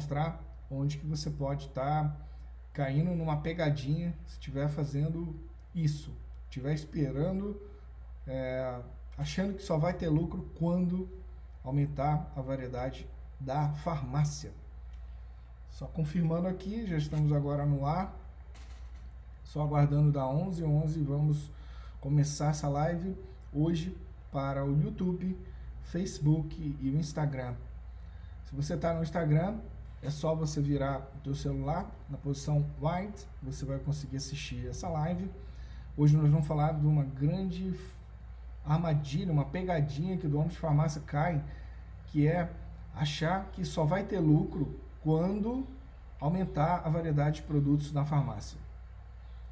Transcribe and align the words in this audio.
mostrar 0.00 0.40
onde 0.70 0.96
que 0.96 1.06
você 1.06 1.28
pode 1.28 1.66
estar 1.66 2.08
tá 2.08 2.16
caindo 2.72 3.14
numa 3.14 3.36
pegadinha 3.36 4.14
se 4.26 4.32
estiver 4.34 4.66
fazendo 4.68 5.38
isso, 5.74 6.10
estiver 6.44 6.72
esperando, 6.72 7.60
é, 8.26 8.80
achando 9.18 9.54
que 9.54 9.62
só 9.62 9.76
vai 9.76 9.92
ter 9.92 10.08
lucro 10.08 10.50
quando 10.58 11.06
aumentar 11.62 12.32
a 12.34 12.40
variedade 12.40 13.06
da 13.38 13.68
farmácia. 13.68 14.52
Só 15.68 15.86
confirmando 15.86 16.48
aqui, 16.48 16.86
já 16.86 16.96
estamos 16.96 17.30
agora 17.32 17.66
no 17.66 17.84
ar. 17.84 18.16
Só 19.44 19.62
aguardando 19.62 20.10
da 20.12 20.26
11 20.26 20.64
11 20.64 21.02
vamos 21.02 21.50
começar 22.00 22.50
essa 22.50 22.68
live 22.68 23.16
hoje 23.52 23.94
para 24.32 24.64
o 24.64 24.80
YouTube, 24.80 25.36
Facebook 25.84 26.76
e 26.80 26.88
o 26.88 26.98
Instagram. 26.98 27.54
Se 28.46 28.54
você 28.54 28.74
está 28.74 28.94
no 28.94 29.02
Instagram, 29.02 29.58
é 30.02 30.08
só 30.08 30.34
você 30.34 30.60
virar 30.60 30.98
o 31.16 31.20
teu 31.20 31.34
celular 31.34 31.90
na 32.08 32.16
posição 32.16 32.64
white, 32.80 33.26
você 33.42 33.64
vai 33.64 33.78
conseguir 33.78 34.16
assistir 34.16 34.66
essa 34.66 34.88
live. 34.88 35.30
Hoje 35.96 36.16
nós 36.16 36.30
vamos 36.30 36.46
falar 36.46 36.72
de 36.72 36.86
uma 36.86 37.04
grande 37.04 37.74
armadilha, 38.64 39.32
uma 39.32 39.44
pegadinha 39.44 40.16
que 40.16 40.26
o 40.26 40.30
dono 40.30 40.48
de 40.48 40.56
farmácia 40.56 41.02
cai, 41.06 41.44
que 42.06 42.26
é 42.26 42.50
achar 42.94 43.50
que 43.52 43.64
só 43.64 43.84
vai 43.84 44.04
ter 44.04 44.18
lucro 44.18 44.78
quando 45.02 45.66
aumentar 46.18 46.82
a 46.84 46.88
variedade 46.88 47.36
de 47.36 47.42
produtos 47.42 47.92
na 47.92 48.04
farmácia. 48.04 48.58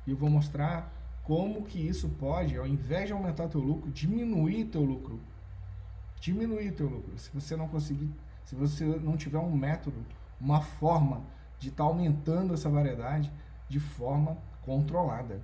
E 0.07 0.11
eu 0.11 0.17
vou 0.17 0.31
mostrar 0.31 0.93
como 1.25 1.63
que 1.63 1.79
isso 1.79 2.09
pode, 2.09 2.57
ao 2.57 2.67
invés 2.67 3.07
de 3.07 3.13
aumentar 3.13 3.49
teu 3.49 3.61
lucro, 3.61 3.91
diminuir 3.91 4.65
teu 4.67 4.83
lucro. 4.83 5.21
Diminuir 6.21 6.73
teu 6.73 6.89
lucro. 6.89 7.19
Se 7.19 7.31
você 7.33 7.55
não 7.55 7.69
conseguir, 7.69 8.11
se 8.45 8.55
você 8.55 8.85
não 8.85 9.17
tiver 9.17 9.39
um 9.39 9.55
método, 9.55 9.99
uma 10.41 10.61
forma 10.61 11.23
de 11.59 11.69
estar 11.69 11.85
tá 11.85 11.89
aumentando 11.89 12.55
essa 12.55 12.69
variedade 12.69 13.33
de 13.69 13.81
forma 13.81 14.37
controlada. 14.63 15.41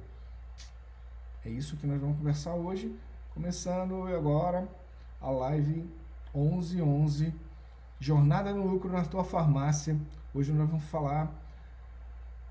É 1.44 1.50
isso 1.50 1.76
que 1.76 1.86
nós 1.86 2.00
vamos 2.00 2.16
conversar 2.16 2.54
hoje, 2.54 2.94
começando 3.34 4.06
agora 4.06 4.68
a 5.20 5.30
live 5.30 5.88
1111 6.34 7.34
Jornada 8.00 8.52
no 8.52 8.66
lucro 8.66 8.92
na 8.92 9.02
tua 9.02 9.24
farmácia. 9.24 9.98
Hoje 10.34 10.52
nós 10.52 10.68
vamos 10.68 10.84
falar 10.84 11.32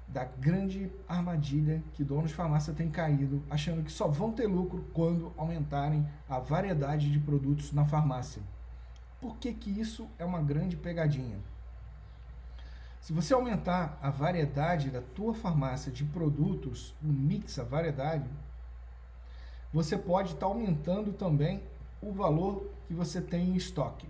da 0.08 0.26
grande 0.26 0.92
armadilha 1.08 1.84
que 1.94 2.04
donos 2.04 2.32
de 2.32 2.36
farmácia 2.36 2.74
têm 2.74 2.90
caído, 2.90 3.44
achando 3.50 3.84
que 3.84 3.92
só 3.92 4.08
vão 4.08 4.32
ter 4.32 4.48
lucro 4.48 4.84
quando 4.94 5.32
aumentarem 5.38 6.08
a 6.28 6.40
variedade 6.40 7.12
de 7.12 7.20
produtos 7.20 7.72
na 7.72 7.86
farmácia. 7.86 8.42
Por 9.22 9.38
que, 9.38 9.54
que 9.54 9.70
isso 9.70 10.08
é 10.18 10.26
uma 10.26 10.42
grande 10.42 10.76
pegadinha? 10.76 11.38
Se 13.04 13.12
você 13.12 13.34
aumentar 13.34 14.00
a 14.02 14.10
variedade 14.10 14.90
da 14.90 15.02
tua 15.02 15.34
farmácia 15.34 15.92
de 15.92 16.06
produtos, 16.06 16.96
o 17.04 17.08
mix, 17.08 17.60
a 17.60 17.64
variedade, 17.66 18.30
você 19.74 19.98
pode 19.98 20.30
estar 20.30 20.40
tá 20.40 20.46
aumentando 20.46 21.12
também 21.12 21.62
o 22.02 22.14
valor 22.14 22.72
que 22.88 22.94
você 22.94 23.20
tem 23.20 23.50
em 23.50 23.56
estoque. 23.58 24.08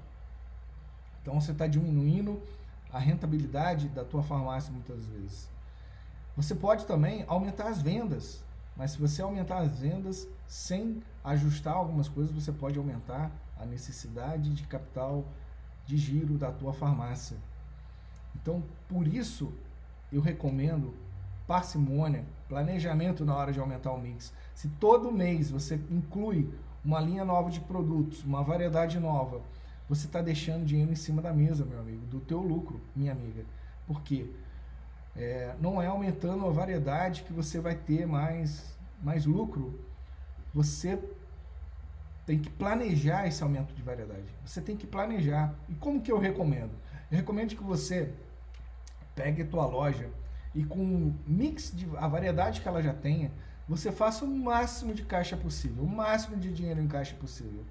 Então 1.19 1.41
você 1.41 1.53
está 1.53 1.65
diminuindo 1.65 2.39
a 2.91 2.99
rentabilidade 2.99 3.89
da 3.89 4.05
tua 4.05 4.21
farmácia 4.21 4.71
muitas 4.71 5.03
vezes. 5.07 5.49
Você 6.37 6.53
pode 6.53 6.85
também 6.85 7.25
aumentar 7.27 7.69
as 7.69 7.81
vendas, 7.81 8.43
mas 8.77 8.91
se 8.91 8.99
você 8.99 9.23
aumentar 9.23 9.57
as 9.57 9.79
vendas 9.79 10.27
sem 10.47 11.01
ajustar 11.23 11.73
algumas 11.73 12.07
coisas, 12.07 12.31
você 12.31 12.51
pode 12.51 12.77
aumentar 12.77 13.31
a 13.59 13.65
necessidade 13.65 14.53
de 14.53 14.67
capital 14.67 15.25
de 15.83 15.97
giro 15.97 16.37
da 16.37 16.51
tua 16.51 16.73
farmácia. 16.73 17.37
Então, 18.35 18.63
por 18.87 19.07
isso, 19.07 19.53
eu 20.11 20.21
recomendo 20.21 20.93
parcimônia, 21.47 22.23
planejamento 22.47 23.25
na 23.25 23.35
hora 23.35 23.51
de 23.51 23.59
aumentar 23.59 23.91
o 23.91 23.99
mix. 23.99 24.33
Se 24.55 24.67
todo 24.69 25.11
mês 25.11 25.51
você 25.51 25.79
inclui 25.89 26.49
uma 26.83 26.99
linha 26.99 27.25
nova 27.25 27.49
de 27.49 27.59
produtos, 27.59 28.23
uma 28.23 28.43
variedade 28.43 28.99
nova, 28.99 29.41
você 29.87 30.05
está 30.07 30.21
deixando 30.21 30.65
dinheiro 30.65 30.91
em 30.91 30.95
cima 30.95 31.21
da 31.21 31.33
mesa, 31.33 31.65
meu 31.65 31.79
amigo, 31.79 32.05
do 32.07 32.19
teu 32.19 32.41
lucro, 32.41 32.79
minha 32.95 33.11
amiga. 33.11 33.43
Por 33.85 34.01
quê? 34.01 34.29
É, 35.15 35.53
não 35.59 35.81
é 35.81 35.87
aumentando 35.87 36.45
a 36.45 36.49
variedade 36.49 37.23
que 37.23 37.33
você 37.33 37.59
vai 37.59 37.75
ter 37.75 38.07
mais, 38.07 38.77
mais 39.01 39.25
lucro. 39.25 39.79
Você 40.53 40.99
tem 42.25 42.39
que 42.39 42.49
planejar 42.49 43.27
esse 43.27 43.43
aumento 43.43 43.73
de 43.73 43.81
variedade. 43.81 44.25
Você 44.45 44.61
tem 44.61 44.75
que 44.77 44.87
planejar. 44.87 45.53
E 45.67 45.75
como 45.75 46.01
que 46.01 46.11
eu 46.11 46.17
recomendo? 46.17 46.71
Eu 47.11 47.17
recomendo 47.17 47.55
que 47.55 47.63
você 47.63 48.13
pegue 49.15 49.43
a 49.43 49.45
tua 49.45 49.65
loja 49.65 50.09
e 50.53 50.63
com 50.63 50.79
um 50.79 51.15
mix 51.25 51.71
de 51.73 51.87
a 51.97 52.07
variedade 52.07 52.61
que 52.61 52.67
ela 52.67 52.81
já 52.81 52.93
tenha, 52.93 53.31
você 53.67 53.91
faça 53.91 54.25
o 54.25 54.27
máximo 54.27 54.93
de 54.93 55.03
caixa 55.03 55.37
possível, 55.37 55.83
o 55.83 55.87
máximo 55.87 56.37
de 56.37 56.51
dinheiro 56.53 56.81
em 56.81 56.87
caixa 56.87 57.15
possível. 57.15 57.63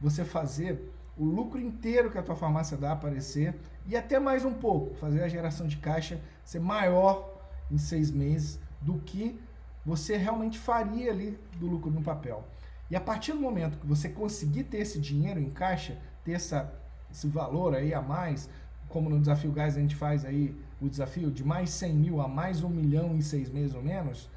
Você 0.00 0.24
fazer 0.24 0.92
o 1.16 1.24
lucro 1.24 1.60
inteiro 1.60 2.10
que 2.10 2.18
a 2.18 2.22
tua 2.22 2.36
farmácia 2.36 2.76
dá 2.76 2.92
aparecer 2.92 3.54
e 3.86 3.96
até 3.96 4.18
mais 4.18 4.44
um 4.44 4.54
pouco, 4.54 4.94
fazer 4.94 5.22
a 5.22 5.28
geração 5.28 5.66
de 5.66 5.76
caixa 5.76 6.20
ser 6.44 6.60
maior 6.60 7.40
em 7.70 7.78
seis 7.78 8.10
meses 8.10 8.58
do 8.80 8.98
que 8.98 9.38
você 9.84 10.16
realmente 10.16 10.58
faria 10.58 11.10
ali 11.10 11.38
do 11.58 11.66
lucro 11.66 11.90
no 11.90 12.02
papel. 12.02 12.46
E 12.90 12.96
a 12.96 13.00
partir 13.00 13.32
do 13.32 13.40
momento 13.40 13.78
que 13.78 13.86
você 13.86 14.08
conseguir 14.08 14.64
ter 14.64 14.78
esse 14.78 15.00
dinheiro 15.00 15.40
em 15.40 15.50
caixa, 15.50 15.96
ter 16.24 16.32
essa, 16.32 16.72
esse 17.10 17.26
valor 17.28 17.74
aí 17.74 17.94
a 17.94 18.02
mais, 18.02 18.48
como 18.90 19.08
no 19.08 19.18
Desafio 19.18 19.52
Gás 19.52 19.76
a 19.76 19.80
gente 19.80 19.96
faz 19.96 20.24
aí 20.24 20.54
o 20.80 20.88
desafio 20.88 21.30
de 21.30 21.44
mais 21.44 21.70
100 21.70 21.94
mil 21.94 22.20
a 22.20 22.28
mais 22.28 22.62
um 22.62 22.68
milhão 22.68 23.14
em 23.14 23.20
seis 23.20 23.48
meses 23.48 23.74
ou 23.74 23.82
menos, 23.82 24.28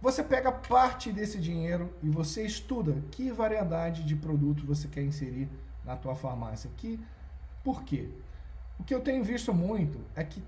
você 0.00 0.22
pega 0.22 0.50
parte 0.50 1.12
desse 1.12 1.38
dinheiro 1.38 1.92
e 2.02 2.08
você 2.08 2.44
estuda 2.44 3.02
que 3.10 3.30
variedade 3.30 4.02
de 4.04 4.16
produtos 4.16 4.64
você 4.64 4.88
quer 4.88 5.02
inserir 5.02 5.48
na 5.84 5.96
tua 5.96 6.14
farmácia. 6.14 6.70
Que, 6.76 6.98
por 7.62 7.82
quê? 7.82 8.08
O 8.78 8.84
que 8.84 8.94
eu 8.94 9.00
tenho 9.00 9.22
visto 9.24 9.52
muito 9.52 10.00
é 10.14 10.22
que 10.22 10.42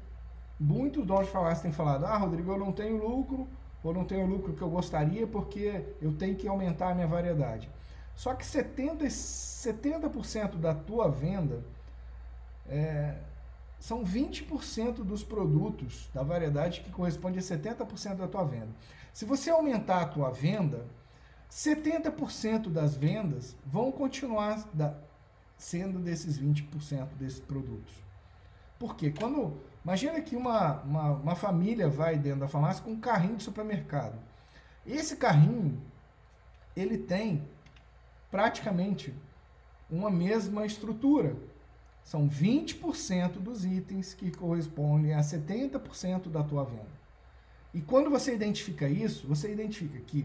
muitos 0.58 1.04
donos 1.06 1.26
de 1.26 1.32
farmácia 1.32 1.62
têm 1.62 1.72
falado: 1.72 2.04
ah, 2.04 2.16
Rodrigo, 2.16 2.52
eu 2.52 2.58
não 2.58 2.72
tenho 2.72 2.96
lucro, 2.96 3.48
ou 3.82 3.92
não 3.92 4.04
tenho 4.04 4.24
o 4.24 4.28
lucro 4.28 4.52
que 4.52 4.62
eu 4.62 4.70
gostaria 4.70 5.26
porque 5.26 5.84
eu 6.00 6.12
tenho 6.12 6.36
que 6.36 6.48
aumentar 6.48 6.90
a 6.90 6.94
minha 6.94 7.06
variedade. 7.06 7.70
Só 8.14 8.34
que 8.34 8.44
70%, 8.44 9.10
70 9.10 10.08
da 10.58 10.74
tua 10.74 11.08
venda 11.08 11.62
é, 12.68 13.16
são 13.78 14.04
20% 14.04 15.04
dos 15.04 15.22
produtos 15.22 16.08
da 16.12 16.22
variedade 16.22 16.80
que 16.80 16.90
corresponde 16.90 17.38
a 17.38 17.42
70% 17.42 18.16
da 18.16 18.28
tua 18.28 18.44
venda. 18.44 18.70
Se 19.12 19.24
você 19.24 19.50
aumentar 19.50 20.02
a 20.02 20.06
tua 20.06 20.30
venda, 20.30 20.86
70% 21.50 22.68
das 22.68 22.96
vendas 22.96 23.56
vão 23.64 23.90
continuar 23.90 24.68
da, 24.72 24.94
sendo 25.56 25.98
desses 25.98 26.38
20% 26.38 27.14
desses 27.18 27.40
produtos. 27.40 27.94
Por 28.78 28.94
quê? 28.94 29.12
Quando, 29.18 29.60
imagina 29.82 30.20
que 30.20 30.36
uma, 30.36 30.82
uma, 30.82 31.10
uma 31.12 31.34
família 31.34 31.88
vai 31.88 32.16
dentro 32.16 32.40
da 32.40 32.48
farmácia 32.48 32.82
com 32.84 32.92
um 32.92 33.00
carrinho 33.00 33.36
de 33.36 33.42
supermercado. 33.42 34.18
Esse 34.86 35.16
carrinho, 35.16 35.80
ele 36.76 36.96
tem 36.98 37.42
praticamente 38.30 39.14
uma 39.90 40.10
mesma 40.10 40.64
estrutura. 40.64 41.36
São 42.08 42.28
20% 42.28 43.32
dos 43.32 43.64
itens 43.64 44.14
que 44.14 44.30
correspondem 44.30 45.12
a 45.12 45.20
70% 45.20 46.28
da 46.28 46.42
tua 46.42 46.64
venda. 46.64 46.98
E 47.74 47.80
quando 47.80 48.08
você 48.08 48.34
identifica 48.34 48.88
isso, 48.88 49.26
você 49.26 49.52
identifica 49.52 49.98
que 50.00 50.24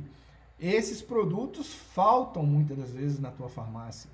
esses 0.59 1.01
produtos 1.01 1.73
faltam 1.73 2.45
muitas 2.45 2.77
das 2.77 2.91
vezes 2.91 3.19
na 3.19 3.31
tua 3.31 3.49
farmácia 3.49 4.09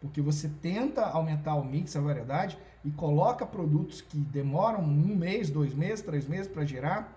porque 0.00 0.20
você 0.20 0.48
tenta 0.62 1.04
aumentar 1.04 1.54
o 1.54 1.64
mix, 1.64 1.96
a 1.96 2.00
variedade, 2.00 2.58
e 2.84 2.90
coloca 2.90 3.44
produtos 3.44 4.00
que 4.00 4.16
demoram 4.16 4.80
um 4.80 5.16
mês, 5.16 5.50
dois 5.50 5.74
meses, 5.74 6.04
três 6.04 6.26
meses 6.26 6.46
para 6.46 6.64
girar, 6.64 7.12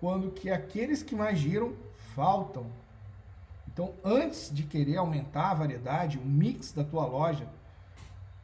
quando 0.00 0.30
que 0.30 0.50
aqueles 0.50 1.02
que 1.02 1.14
mais 1.14 1.38
giram 1.38 1.72
faltam. 2.14 2.66
Então, 3.66 3.92
antes 4.04 4.54
de 4.54 4.62
querer 4.62 4.96
aumentar 4.96 5.50
a 5.50 5.54
variedade, 5.54 6.18
o 6.18 6.24
mix 6.24 6.72
da 6.72 6.84
tua 6.84 7.04
loja, 7.06 7.48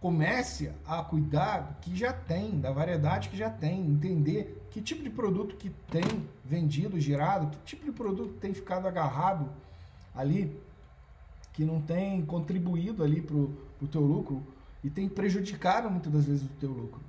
comece 0.01 0.73
a 0.87 1.03
cuidar 1.05 1.61
do 1.61 1.75
que 1.81 1.95
já 1.95 2.13
tem, 2.13 2.59
da 2.59 2.73
variedade 2.73 3.29
que 3.29 3.37
já 3.37 3.51
tem, 3.51 3.85
entender 3.85 4.67
que 4.71 4.81
tipo 4.81 5.03
de 5.03 5.11
produto 5.11 5.57
que 5.57 5.69
tem 5.91 6.27
vendido, 6.43 6.99
girado, 6.99 7.49
que 7.49 7.59
tipo 7.65 7.85
de 7.85 7.93
produto 7.93 8.35
tem 8.41 8.55
ficado 8.55 8.89
agarrado 8.89 9.49
ali 10.15 10.59
que 11.53 11.65
não 11.65 11.83
tem 11.83 12.25
contribuído 12.25 13.05
ali 13.05 13.21
para 13.21 13.37
o 13.37 13.89
teu 13.91 14.01
lucro 14.01 14.43
e 14.83 14.89
tem 14.89 15.09
prejudicado 15.09 15.91
muitas 15.91 16.11
das 16.13 16.25
vezes 16.25 16.45
o 16.45 16.55
teu 16.61 16.71
lucro. 16.71 17.01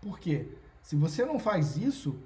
Por 0.00 0.18
quê? 0.18 0.48
Se 0.82 0.96
você 0.96 1.24
não 1.24 1.38
faz 1.38 1.76
isso, 1.76 2.18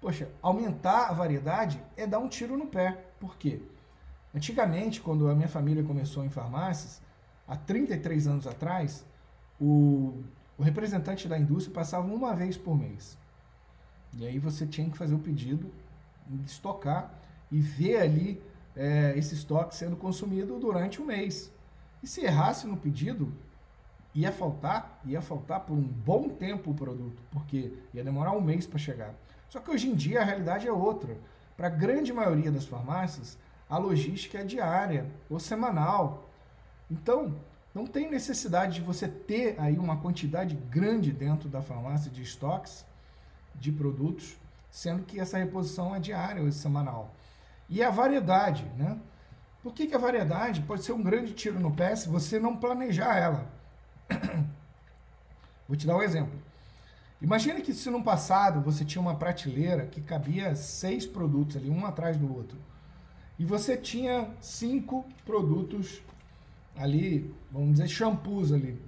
poxa, 0.00 0.28
aumentar 0.42 1.08
a 1.08 1.12
variedade 1.14 1.80
é 1.96 2.06
dar 2.06 2.18
um 2.18 2.28
tiro 2.28 2.56
no 2.56 2.66
pé. 2.66 3.06
Por 3.18 3.36
quê? 3.36 3.62
Antigamente, 4.34 5.00
quando 5.00 5.28
a 5.28 5.34
minha 5.34 5.48
família 5.48 5.82
começou 5.82 6.24
em 6.24 6.28
farmácias, 6.28 7.00
há 7.46 7.56
33 7.56 8.26
anos 8.26 8.46
atrás, 8.46 9.04
o, 9.60 10.22
o 10.58 10.62
representante 10.62 11.28
da 11.28 11.38
indústria 11.38 11.74
passava 11.74 12.06
uma 12.06 12.34
vez 12.34 12.56
por 12.56 12.76
mês. 12.76 13.16
E 14.18 14.26
aí 14.26 14.38
você 14.38 14.66
tinha 14.66 14.88
que 14.88 14.96
fazer 14.96 15.14
o 15.14 15.18
pedido, 15.18 15.70
estocar 16.44 17.12
e 17.50 17.60
ver 17.60 17.98
ali 17.98 18.42
é, 18.74 19.14
esse 19.16 19.34
estoque 19.34 19.74
sendo 19.74 19.96
consumido 19.96 20.58
durante 20.58 21.00
o 21.00 21.04
mês. 21.04 21.52
E 22.02 22.06
se 22.06 22.22
errasse 22.22 22.66
no 22.66 22.76
pedido, 22.76 23.32
ia 24.14 24.32
faltar, 24.32 25.00
ia 25.04 25.20
faltar 25.20 25.60
por 25.60 25.74
um 25.74 25.82
bom 25.82 26.28
tempo 26.28 26.70
o 26.70 26.74
produto, 26.74 27.22
porque 27.30 27.72
ia 27.92 28.02
demorar 28.02 28.32
um 28.32 28.40
mês 28.40 28.66
para 28.66 28.78
chegar. 28.78 29.14
Só 29.48 29.60
que 29.60 29.70
hoje 29.70 29.88
em 29.88 29.94
dia 29.94 30.20
a 30.20 30.24
realidade 30.24 30.66
é 30.66 30.72
outra. 30.72 31.16
Para 31.56 31.68
a 31.68 31.70
grande 31.70 32.12
maioria 32.12 32.50
das 32.50 32.66
farmácias, 32.66 33.38
a 33.68 33.78
logística 33.78 34.38
é 34.38 34.44
diária 34.44 35.06
ou 35.28 35.40
semanal. 35.40 36.25
Então, 36.90 37.34
não 37.74 37.86
tem 37.86 38.10
necessidade 38.10 38.76
de 38.76 38.80
você 38.80 39.06
ter 39.06 39.54
aí 39.58 39.78
uma 39.78 39.98
quantidade 39.98 40.54
grande 40.54 41.12
dentro 41.12 41.48
da 41.48 41.60
farmácia 41.60 42.10
de 42.10 42.22
estoques 42.22 42.86
de 43.54 43.70
produtos, 43.72 44.36
sendo 44.70 45.02
que 45.02 45.20
essa 45.20 45.38
reposição 45.38 45.94
é 45.94 46.00
diária 46.00 46.42
ou 46.42 46.50
semanal. 46.52 47.14
E 47.68 47.82
a 47.82 47.90
variedade, 47.90 48.64
né? 48.76 48.98
Por 49.62 49.74
que, 49.74 49.86
que 49.86 49.94
a 49.94 49.98
variedade 49.98 50.62
pode 50.62 50.84
ser 50.84 50.92
um 50.92 51.02
grande 51.02 51.34
tiro 51.34 51.58
no 51.58 51.74
pé 51.74 51.96
se 51.96 52.08
você 52.08 52.38
não 52.38 52.56
planejar 52.56 53.16
ela? 53.16 53.50
Vou 55.66 55.76
te 55.76 55.86
dar 55.86 55.96
um 55.96 56.02
exemplo. 56.02 56.38
Imagina 57.20 57.60
que 57.60 57.74
se 57.74 57.90
no 57.90 58.02
passado 58.02 58.60
você 58.60 58.84
tinha 58.84 59.02
uma 59.02 59.16
prateleira 59.16 59.86
que 59.86 60.00
cabia 60.00 60.54
seis 60.54 61.04
produtos 61.04 61.56
ali, 61.56 61.68
um 61.68 61.84
atrás 61.84 62.16
do 62.16 62.32
outro, 62.32 62.58
e 63.38 63.44
você 63.44 63.76
tinha 63.76 64.30
cinco 64.40 65.04
produtos 65.24 66.00
ali, 66.76 67.32
vamos 67.50 67.72
dizer, 67.72 67.88
shampoos 67.88 68.52
ali. 68.52 68.78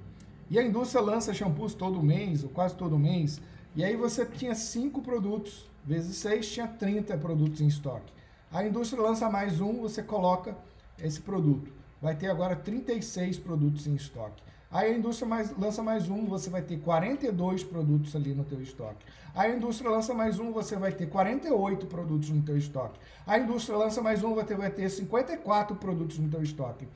E 0.50 0.58
a 0.58 0.62
indústria 0.62 1.02
lança 1.02 1.34
shampoos 1.34 1.74
todo 1.74 2.02
mês, 2.02 2.42
ou 2.42 2.50
quase 2.50 2.74
todo 2.74 2.98
mês, 2.98 3.40
e 3.76 3.84
aí 3.84 3.96
você 3.96 4.24
tinha 4.24 4.54
cinco 4.54 5.02
produtos, 5.02 5.68
vezes 5.84 6.16
seis, 6.16 6.50
tinha 6.50 6.66
30 6.66 7.16
produtos 7.18 7.60
em 7.60 7.66
estoque. 7.66 8.12
A 8.50 8.64
indústria 8.64 9.02
lança 9.02 9.28
mais 9.28 9.60
um, 9.60 9.80
você 9.80 10.02
coloca 10.02 10.56
esse 11.02 11.20
produto. 11.20 11.70
Vai 12.00 12.16
ter 12.16 12.28
agora 12.28 12.56
36 12.56 13.38
produtos 13.38 13.86
em 13.86 13.94
estoque. 13.94 14.42
Aí 14.70 14.92
a 14.92 14.98
indústria 14.98 15.26
mais, 15.26 15.56
lança 15.56 15.82
mais 15.82 16.10
um, 16.10 16.26
você 16.26 16.50
vai 16.50 16.60
ter 16.60 16.78
42 16.78 17.64
produtos 17.64 18.14
ali 18.14 18.34
no 18.34 18.44
teu 18.44 18.60
estoque. 18.60 19.04
Aí 19.34 19.52
a 19.52 19.56
indústria 19.56 19.90
lança 19.90 20.12
mais 20.12 20.38
um, 20.38 20.52
você 20.52 20.76
vai 20.76 20.92
ter 20.92 21.06
48 21.06 21.86
produtos 21.86 22.28
no 22.30 22.42
teu 22.42 22.56
estoque. 22.56 22.98
A 23.26 23.38
indústria 23.38 23.78
lança 23.78 24.02
mais 24.02 24.22
um, 24.22 24.34
você 24.34 24.54
vai 24.54 24.70
ter 24.70 24.88
54 24.90 25.76
produtos 25.76 26.18
no 26.18 26.28
teu 26.28 26.42
estoque. 26.42 26.86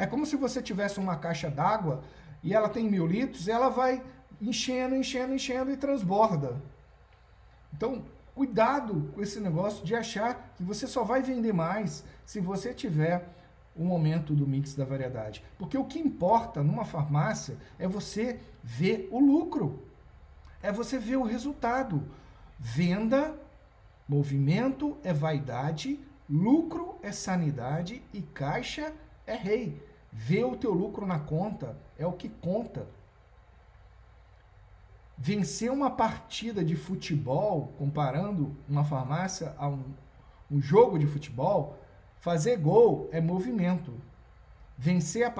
É 0.00 0.06
como 0.06 0.24
se 0.26 0.36
você 0.36 0.62
tivesse 0.62 0.98
uma 0.98 1.16
caixa 1.16 1.50
d'água 1.50 2.02
e 2.42 2.54
ela 2.54 2.68
tem 2.68 2.88
mil 2.88 3.06
litros, 3.06 3.48
ela 3.48 3.68
vai 3.68 4.02
enchendo, 4.40 4.96
enchendo, 4.96 5.34
enchendo 5.34 5.70
e 5.70 5.76
transborda. 5.76 6.56
Então, 7.74 8.02
Cuidado 8.40 9.10
com 9.14 9.20
esse 9.20 9.38
negócio 9.38 9.84
de 9.84 9.94
achar 9.94 10.54
que 10.56 10.62
você 10.62 10.86
só 10.86 11.04
vai 11.04 11.20
vender 11.20 11.52
mais 11.52 12.02
se 12.24 12.40
você 12.40 12.72
tiver 12.72 13.28
um 13.76 13.92
aumento 13.92 14.34
do 14.34 14.46
mix 14.46 14.74
da 14.74 14.82
variedade. 14.82 15.44
Porque 15.58 15.76
o 15.76 15.84
que 15.84 15.98
importa 15.98 16.62
numa 16.62 16.86
farmácia 16.86 17.58
é 17.78 17.86
você 17.86 18.40
ver 18.62 19.08
o 19.10 19.18
lucro, 19.18 19.84
é 20.62 20.72
você 20.72 20.98
ver 20.98 21.16
o 21.16 21.22
resultado. 21.22 22.02
Venda, 22.58 23.38
movimento 24.08 24.96
é 25.02 25.12
vaidade, 25.12 26.00
lucro 26.26 26.96
é 27.02 27.12
sanidade 27.12 28.02
e 28.10 28.22
caixa 28.22 28.90
é 29.26 29.34
rei. 29.34 29.82
Ver 30.12 30.44
o 30.44 30.56
teu 30.56 30.72
lucro 30.72 31.06
na 31.06 31.18
conta 31.18 31.76
é 31.98 32.06
o 32.06 32.12
que 32.12 32.28
conta 32.28 32.86
vencer 35.20 35.70
uma 35.70 35.90
partida 35.90 36.64
de 36.64 36.74
futebol, 36.74 37.74
comparando 37.76 38.56
uma 38.66 38.84
farmácia 38.84 39.54
a 39.58 39.68
um, 39.68 39.84
um 40.50 40.62
jogo 40.62 40.98
de 40.98 41.06
futebol, 41.06 41.78
fazer 42.20 42.56
gol 42.56 43.06
é 43.12 43.20
movimento. 43.20 43.92
Vencer 44.78 45.26
a 45.26 45.34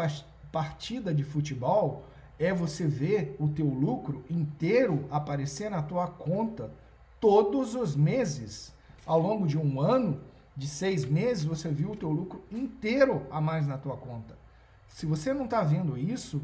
partida 0.53 1.15
de 1.15 1.25
futebol 1.25 2.05
é 2.39 2.53
você 2.53 2.87
ver 2.87 3.35
o 3.41 3.49
teu 3.49 3.67
lucro 3.67 4.23
inteiro 4.29 5.07
aparecer 5.11 5.71
na 5.71 5.83
tua 5.83 6.07
conta 6.09 6.71
todos 7.19 7.75
os 7.75 7.97
meses. 7.97 8.75
Ao 9.07 9.19
longo 9.19 9.47
de 9.47 9.57
um 9.57 9.81
ano, 9.81 10.21
de 10.55 10.69
seis 10.69 11.07
meses, 11.07 11.43
você 11.43 11.71
viu 11.71 11.93
o 11.93 11.97
teu 11.97 12.11
lucro 12.11 12.45
inteiro 12.51 13.27
a 13.31 13.41
mais 13.41 13.67
na 13.67 13.79
tua 13.79 13.97
conta. 13.97 14.37
Se 14.91 15.07
você 15.07 15.33
não 15.33 15.45
está 15.47 15.63
vendo 15.63 15.97
isso, 15.97 16.43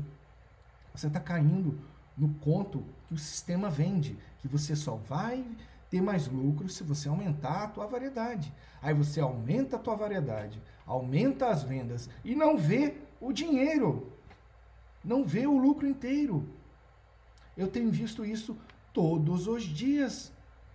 você 0.95 1.09
está 1.09 1.21
caindo 1.21 1.79
no 2.17 2.33
conto 2.37 2.83
que 3.07 3.15
o 3.15 3.19
sistema 3.19 3.69
vende, 3.69 4.19
que 4.41 4.49
você 4.49 4.75
só 4.75 4.95
vai 4.95 5.45
ter 5.91 6.01
mais 6.01 6.27
lucro 6.27 6.69
se 6.69 6.83
você 6.83 7.09
aumentar 7.09 7.65
a 7.65 7.69
tua 7.69 7.87
variedade. 7.87 8.53
Aí 8.81 8.95
você 8.95 9.21
aumenta 9.21 9.77
a 9.77 9.79
tua 9.79 9.95
variedade, 9.95 10.61
aumenta 10.87 11.49
as 11.49 11.63
vendas 11.63 12.09
e 12.25 12.35
não 12.35 12.57
vê 12.57 12.95
o 13.21 13.33
dinheiro, 13.33 14.11
não 15.05 15.25
vê 15.25 15.47
o 15.47 15.59
lucro 15.59 15.87
inteiro. 15.87 16.49
Eu 17.57 17.69
tenho 17.69 17.91
visto 17.91 18.25
isso 18.25 18.57
todos 18.93 19.47
os 19.47 19.65
dias. 19.65 20.33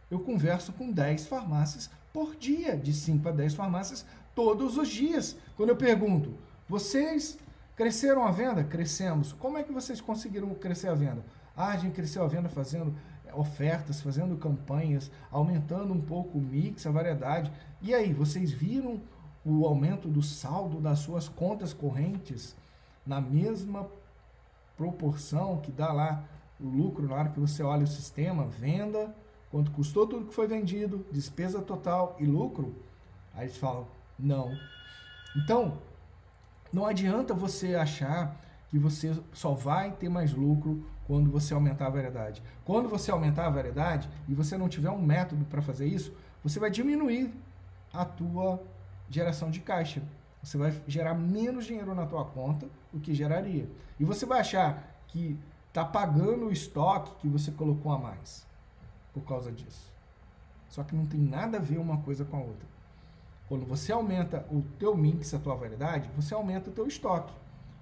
Eu 0.09 0.19
converso 0.19 0.73
com 0.73 0.91
10 0.91 1.27
farmácias 1.27 1.89
por 2.13 2.35
dia, 2.35 2.75
de 2.75 2.93
5 2.93 3.27
a 3.29 3.31
10 3.31 3.53
farmácias 3.55 4.05
todos 4.35 4.77
os 4.77 4.89
dias. 4.89 5.37
Quando 5.55 5.69
eu 5.69 5.75
pergunto, 5.75 6.33
vocês 6.67 7.37
Cresceram 7.81 8.27
a 8.27 8.29
venda? 8.29 8.63
Crescemos. 8.63 9.33
Como 9.33 9.57
é 9.57 9.63
que 9.63 9.71
vocês 9.71 9.99
conseguiram 9.99 10.53
crescer 10.53 10.89
a 10.89 10.93
venda? 10.93 11.25
Ah, 11.57 11.69
a 11.69 11.77
gente 11.77 11.95
cresceu 11.95 12.23
a 12.23 12.27
venda 12.27 12.47
fazendo 12.47 12.95
eh, 13.25 13.33
ofertas, 13.33 13.99
fazendo 13.99 14.37
campanhas, 14.37 15.09
aumentando 15.31 15.91
um 15.91 15.99
pouco 15.99 16.37
o 16.37 16.41
mix, 16.41 16.85
a 16.85 16.91
variedade. 16.91 17.51
E 17.81 17.91
aí, 17.91 18.13
vocês 18.13 18.51
viram 18.51 19.01
o 19.43 19.65
aumento 19.65 20.07
do 20.07 20.21
saldo 20.21 20.79
das 20.79 20.99
suas 20.99 21.27
contas 21.27 21.73
correntes 21.73 22.55
na 23.03 23.19
mesma 23.19 23.89
proporção 24.77 25.57
que 25.57 25.71
dá 25.71 25.91
lá 25.91 26.23
o 26.59 26.67
lucro 26.67 27.07
na 27.07 27.15
hora 27.15 27.29
que 27.29 27.39
você 27.39 27.63
olha 27.63 27.85
o 27.85 27.87
sistema, 27.87 28.45
venda, 28.45 29.11
quanto 29.49 29.71
custou 29.71 30.05
tudo 30.05 30.27
que 30.27 30.35
foi 30.35 30.45
vendido, 30.45 31.03
despesa 31.11 31.59
total 31.59 32.15
e 32.19 32.27
lucro? 32.27 32.75
Aí 33.33 33.45
eles 33.45 33.57
falam, 33.57 33.87
não. 34.19 34.55
Então, 35.35 35.79
não 36.71 36.85
adianta 36.85 37.33
você 37.33 37.75
achar 37.75 38.35
que 38.69 38.79
você 38.79 39.13
só 39.33 39.53
vai 39.53 39.91
ter 39.91 40.09
mais 40.09 40.33
lucro 40.33 40.85
quando 41.05 41.29
você 41.29 41.53
aumentar 41.53 41.87
a 41.87 41.89
variedade. 41.89 42.41
Quando 42.63 42.87
você 42.87 43.11
aumentar 43.11 43.47
a 43.47 43.49
variedade 43.49 44.09
e 44.29 44.33
você 44.33 44.57
não 44.57 44.69
tiver 44.69 44.89
um 44.89 45.01
método 45.01 45.43
para 45.45 45.61
fazer 45.61 45.85
isso, 45.85 46.13
você 46.41 46.59
vai 46.59 46.71
diminuir 46.71 47.33
a 47.93 48.05
tua 48.05 48.61
geração 49.09 49.51
de 49.51 49.59
caixa. 49.59 50.01
Você 50.41 50.57
vai 50.57 50.73
gerar 50.87 51.13
menos 51.13 51.65
dinheiro 51.65 51.93
na 51.93 52.05
tua 52.05 52.23
conta 52.23 52.67
do 52.91 52.99
que 52.99 53.13
geraria. 53.13 53.69
E 53.99 54.05
você 54.05 54.25
vai 54.25 54.39
achar 54.39 55.03
que 55.07 55.37
está 55.67 55.83
pagando 55.83 56.47
o 56.47 56.51
estoque 56.51 57.11
que 57.19 57.27
você 57.27 57.51
colocou 57.51 57.91
a 57.91 57.97
mais 57.97 58.45
por 59.13 59.23
causa 59.23 59.51
disso. 59.51 59.91
Só 60.69 60.83
que 60.83 60.95
não 60.95 61.05
tem 61.05 61.19
nada 61.19 61.57
a 61.57 61.61
ver 61.61 61.77
uma 61.77 61.97
coisa 61.97 62.23
com 62.23 62.37
a 62.37 62.39
outra. 62.39 62.67
Quando 63.51 63.65
você 63.65 63.91
aumenta 63.91 64.47
o 64.49 64.61
teu 64.79 64.95
mix, 64.95 65.33
a 65.33 65.37
tua 65.37 65.55
variedade, 65.55 66.09
você 66.15 66.33
aumenta 66.33 66.69
o 66.69 66.73
teu 66.73 66.87
estoque. 66.87 67.33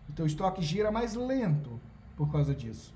O 0.10 0.14
teu 0.14 0.26
estoque 0.26 0.64
gira 0.64 0.92
mais 0.92 1.14
lento 1.14 1.80
por 2.18 2.32
causa 2.32 2.56
disso. 2.56 2.92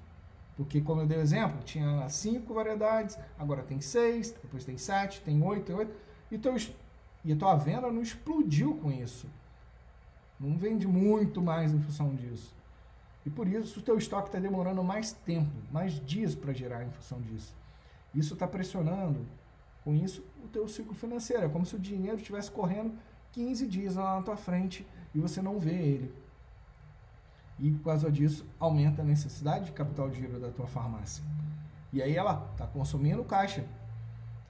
Porque, 0.58 0.82
como 0.82 1.02
eu 1.02 1.06
dei 1.06 1.20
o 1.20 1.22
exemplo, 1.22 1.62
tinha 1.64 2.10
cinco 2.10 2.52
variedades, 2.52 3.16
agora 3.38 3.62
tem 3.62 3.80
seis, 3.80 4.32
depois 4.32 4.66
tem 4.66 4.76
sete, 4.76 5.22
tem 5.22 5.40
oito, 5.44 5.66
tem 5.68 5.76
oito. 5.76 5.94
E, 6.32 6.38
teu, 6.40 6.56
e 7.24 7.32
a 7.32 7.36
tua 7.36 7.56
venda 7.58 7.92
não 7.92 8.02
explodiu 8.02 8.74
com 8.78 8.92
isso. 8.92 9.28
Não 10.40 10.58
vende 10.58 10.88
muito 10.88 11.44
mais 11.44 11.76
em 11.76 11.80
função 11.80 12.16
disso. 12.16 12.56
E 13.24 13.30
por 13.30 13.48
isso 13.48 13.82
o 13.82 13.84
teu 13.84 14.00
estoque 14.00 14.30
está 14.30 14.40
demorando 14.40 14.84
mais 14.84 15.12
tempo, 15.12 15.54
mais 15.72 16.04
dias 16.04 16.34
para 16.34 16.52
gerar 16.52 16.84
em 16.84 16.90
função 16.90 17.22
disso. 17.22 17.56
Isso 18.16 18.34
está 18.34 18.48
pressionando 18.48 19.28
com 19.84 19.94
isso 19.94 20.24
o 20.44 20.48
teu 20.48 20.68
ciclo 20.68 20.94
financeiro. 20.94 21.46
É 21.46 21.50
como 21.50 21.66
se 21.66 21.76
o 21.76 21.80
dinheiro 21.80 22.18
estivesse 22.18 22.50
correndo 22.52 22.94
15 23.32 23.68
dias 23.68 23.96
lá 23.96 24.16
na 24.16 24.22
tua 24.22 24.38
frente 24.38 24.86
e 25.14 25.20
você 25.20 25.42
não 25.42 25.60
vê 25.60 25.74
ele. 25.74 26.14
E 27.60 27.72
por 27.72 27.84
causa 27.86 28.12
disso 28.12 28.46
aumenta 28.60 29.02
a 29.02 29.06
necessidade 29.06 29.66
de 29.66 29.72
capital 29.72 30.10
de 30.10 30.20
giro 30.20 30.40
da 30.40 30.50
tua 30.50 30.68
farmácia. 30.68 31.24
E 31.92 32.02
aí 32.02 32.16
ela 32.16 32.50
está 32.52 32.66
consumindo 32.66 33.24
caixa, 33.24 33.66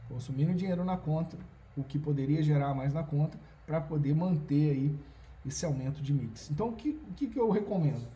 consumindo 0.07 0.53
dinheiro 0.53 0.85
na 0.85 0.95
conta, 0.95 1.37
o 1.75 1.83
que 1.83 1.99
poderia 1.99 2.41
gerar 2.41 2.73
mais 2.73 2.93
na 2.93 3.03
conta, 3.03 3.37
para 3.65 3.81
poder 3.81 4.13
manter 4.15 4.71
aí 4.71 4.99
esse 5.45 5.65
aumento 5.65 6.01
de 6.01 6.13
mix. 6.13 6.49
Então 6.49 6.69
o 6.69 6.73
que, 6.73 6.91
o 7.09 7.13
que, 7.13 7.27
que 7.27 7.39
eu 7.39 7.49
recomendo? 7.49 8.07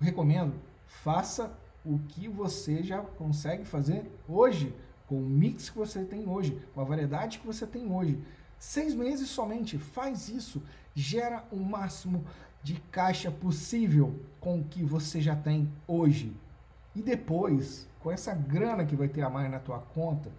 Eu 0.00 0.04
recomendo, 0.04 0.54
faça 0.86 1.50
o 1.84 1.98
que 2.08 2.28
você 2.28 2.82
já 2.82 3.00
consegue 3.00 3.64
fazer 3.64 4.10
hoje 4.28 4.74
com 5.06 5.16
o 5.16 5.28
mix 5.28 5.70
que 5.70 5.78
você 5.78 6.04
tem 6.04 6.28
hoje, 6.28 6.60
com 6.74 6.80
a 6.80 6.84
variedade 6.84 7.38
que 7.38 7.46
você 7.46 7.66
tem 7.66 7.90
hoje. 7.90 8.18
Seis 8.58 8.94
meses 8.94 9.28
somente, 9.28 9.78
faz 9.78 10.28
isso, 10.28 10.62
gera 10.94 11.44
o 11.50 11.56
máximo 11.56 12.24
de 12.62 12.80
caixa 12.90 13.30
possível 13.30 14.18
com 14.40 14.60
o 14.60 14.64
que 14.64 14.82
você 14.82 15.20
já 15.20 15.36
tem 15.36 15.70
hoje. 15.86 16.34
E 16.94 17.02
depois, 17.02 17.86
com 18.00 18.10
essa 18.10 18.32
grana 18.34 18.86
que 18.86 18.96
vai 18.96 19.08
ter 19.08 19.22
a 19.22 19.28
mais 19.28 19.50
na 19.50 19.58
tua 19.58 19.78
conta, 19.78 20.30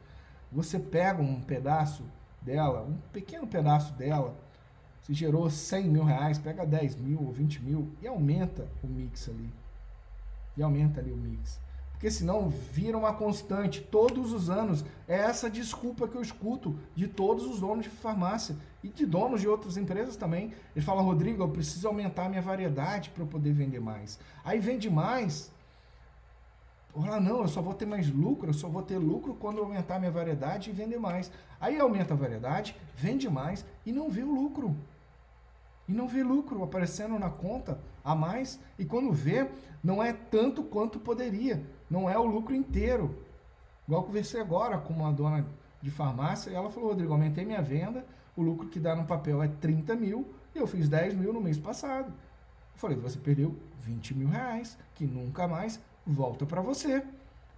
você 0.51 0.79
pega 0.79 1.21
um 1.21 1.41
pedaço 1.41 2.03
dela, 2.41 2.81
um 2.83 2.97
pequeno 3.11 3.45
pedaço 3.45 3.93
dela, 3.93 4.35
se 5.03 5.13
gerou 5.13 5.49
100 5.49 5.89
mil 5.89 6.03
reais, 6.03 6.39
pega 6.39 6.65
10 6.65 6.95
mil 6.95 7.21
ou 7.21 7.31
20 7.31 7.61
mil 7.61 7.91
e 8.01 8.07
aumenta 8.07 8.67
o 8.83 8.87
mix 8.87 9.29
ali. 9.29 9.51
E 10.57 10.63
aumenta 10.63 10.99
ali 10.99 11.11
o 11.11 11.17
mix. 11.17 11.59
Porque 11.95 12.11
senão 12.11 12.49
vira 12.49 12.97
uma 12.97 13.13
constante 13.13 13.81
todos 13.81 14.33
os 14.33 14.49
anos. 14.49 14.83
É 15.07 15.15
essa 15.15 15.49
desculpa 15.49 16.07
que 16.07 16.15
eu 16.15 16.21
escuto 16.21 16.77
de 16.93 17.07
todos 17.07 17.45
os 17.45 17.61
donos 17.61 17.85
de 17.85 17.89
farmácia 17.89 18.55
e 18.83 18.89
de 18.89 19.05
donos 19.05 19.39
de 19.39 19.47
outras 19.47 19.77
empresas 19.77 20.17
também. 20.17 20.53
Ele 20.75 20.85
fala, 20.85 21.01
Rodrigo, 21.01 21.41
eu 21.41 21.49
preciso 21.49 21.87
aumentar 21.87 22.25
a 22.25 22.29
minha 22.29 22.41
variedade 22.41 23.09
para 23.11 23.23
eu 23.23 23.27
poder 23.27 23.53
vender 23.53 23.79
mais. 23.79 24.19
Aí 24.43 24.59
vende 24.59 24.89
mais. 24.89 25.49
Olha, 26.93 27.19
não, 27.19 27.41
eu 27.41 27.47
só 27.47 27.61
vou 27.61 27.73
ter 27.73 27.85
mais 27.85 28.09
lucro, 28.09 28.49
eu 28.49 28.53
só 28.53 28.67
vou 28.67 28.81
ter 28.81 28.97
lucro 28.97 29.33
quando 29.33 29.59
aumentar 29.61 29.95
a 29.95 29.99
minha 29.99 30.11
variedade 30.11 30.69
e 30.69 30.73
vender 30.73 30.99
mais. 30.99 31.31
Aí 31.59 31.79
aumenta 31.79 32.13
a 32.13 32.17
variedade, 32.17 32.75
vende 32.95 33.29
mais 33.29 33.65
e 33.85 33.91
não 33.91 34.09
vê 34.09 34.21
o 34.21 34.33
lucro. 34.33 34.75
E 35.87 35.93
não 35.93 36.07
vê 36.07 36.23
lucro 36.23 36.61
aparecendo 36.61 37.17
na 37.17 37.29
conta 37.29 37.79
a 38.03 38.13
mais. 38.13 38.59
E 38.77 38.83
quando 38.83 39.11
vê, 39.13 39.49
não 39.83 40.01
é 40.01 40.13
tanto 40.13 40.63
quanto 40.63 40.99
poderia 40.99 41.63
não 41.89 42.09
é 42.09 42.17
o 42.17 42.25
lucro 42.25 42.55
inteiro. 42.55 43.15
Igual 43.87 44.01
eu 44.01 44.07
conversei 44.07 44.41
agora 44.41 44.77
com 44.77 44.93
uma 44.93 45.11
dona 45.11 45.45
de 45.81 45.91
farmácia 45.91 46.49
e 46.49 46.55
ela 46.55 46.69
falou, 46.69 46.89
Rodrigo, 46.89 47.13
aumentei 47.13 47.45
minha 47.45 47.61
venda, 47.61 48.05
o 48.35 48.41
lucro 48.41 48.67
que 48.67 48.79
dá 48.79 48.95
no 48.95 49.05
papel 49.05 49.41
é 49.43 49.47
30 49.47 49.95
mil 49.95 50.33
e 50.53 50.57
eu 50.57 50.65
fiz 50.65 50.89
10 50.89 51.15
mil 51.15 51.31
no 51.31 51.41
mês 51.41 51.57
passado. 51.57 52.07
Eu 52.07 52.79
falei, 52.79 52.97
você 52.97 53.17
perdeu 53.17 53.55
20 53.81 54.15
mil 54.15 54.27
reais, 54.27 54.77
que 54.95 55.05
nunca 55.05 55.47
mais 55.47 55.79
volta 56.05 56.45
para 56.45 56.61
você. 56.61 57.03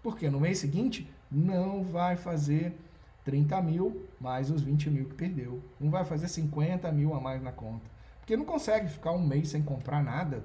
Porque 0.03 0.29
no 0.29 0.39
mês 0.39 0.60
seguinte 0.60 1.10
não 1.31 1.84
vai 1.84 2.15
fazer 2.15 2.77
30 3.24 3.62
mil 3.62 4.05
mais 4.19 4.50
os 4.51 4.62
20 4.62 4.89
mil 4.89 5.05
que 5.05 5.15
perdeu. 5.15 5.62
Não 5.79 5.89
vai 5.89 6.05
fazer 6.05 6.27
50 6.27 6.91
mil 6.91 7.13
a 7.13 7.19
mais 7.19 7.41
na 7.41 7.51
conta. 7.51 7.89
Porque 8.19 8.38
não 8.38 8.46
consegue 8.46 8.89
ficar 8.89 9.12
um 9.12 9.25
mês 9.25 9.50
sem 9.50 9.62
comprar 9.62 10.03
nada. 10.03 10.43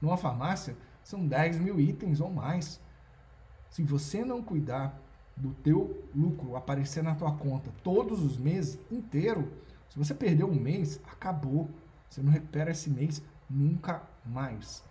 Numa 0.00 0.16
farmácia, 0.16 0.76
são 1.02 1.26
10 1.26 1.58
mil 1.58 1.80
itens 1.80 2.20
ou 2.20 2.30
mais. 2.30 2.80
Se 3.72 3.82
você 3.82 4.22
não 4.22 4.42
cuidar 4.42 5.00
do 5.34 5.54
teu 5.54 6.04
lucro 6.14 6.56
aparecer 6.56 7.02
na 7.02 7.14
tua 7.14 7.32
conta 7.32 7.70
todos 7.82 8.22
os 8.22 8.36
meses 8.36 8.78
inteiro, 8.90 9.50
se 9.88 9.98
você 9.98 10.12
perdeu 10.12 10.46
um 10.46 10.54
mês, 10.54 11.00
acabou. 11.10 11.70
Você 12.08 12.20
não 12.20 12.30
recupera 12.30 12.70
esse 12.70 12.90
mês 12.90 13.22
nunca 13.48 14.02
mais. 14.26 14.84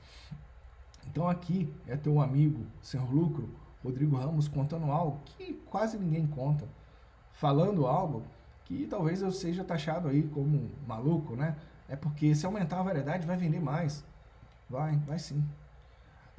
Então 1.08 1.30
aqui 1.30 1.72
é 1.88 1.96
teu 1.96 2.20
amigo, 2.20 2.66
senhor 2.82 3.08
lucro, 3.14 3.48
Rodrigo 3.84 4.18
Ramos, 4.18 4.48
contando 4.48 4.92
algo 4.92 5.20
que 5.26 5.54
quase 5.70 6.00
ninguém 6.00 6.26
conta. 6.26 6.68
Falando 7.34 7.86
algo 7.86 8.24
que 8.66 8.88
talvez 8.88 9.22
eu 9.22 9.32
seja 9.32 9.64
taxado 9.64 10.08
aí 10.08 10.24
como 10.24 10.72
maluco, 10.88 11.36
né? 11.36 11.56
É 11.88 11.96
porque 11.96 12.34
se 12.34 12.48
aumentar 12.48 12.80
a 12.80 12.84
variedade 12.84 13.28
vai 13.28 13.38
vender 13.38 13.60
mais. 13.60 14.04
Vai, 14.68 14.98
vai 14.98 15.20
sim. 15.20 15.48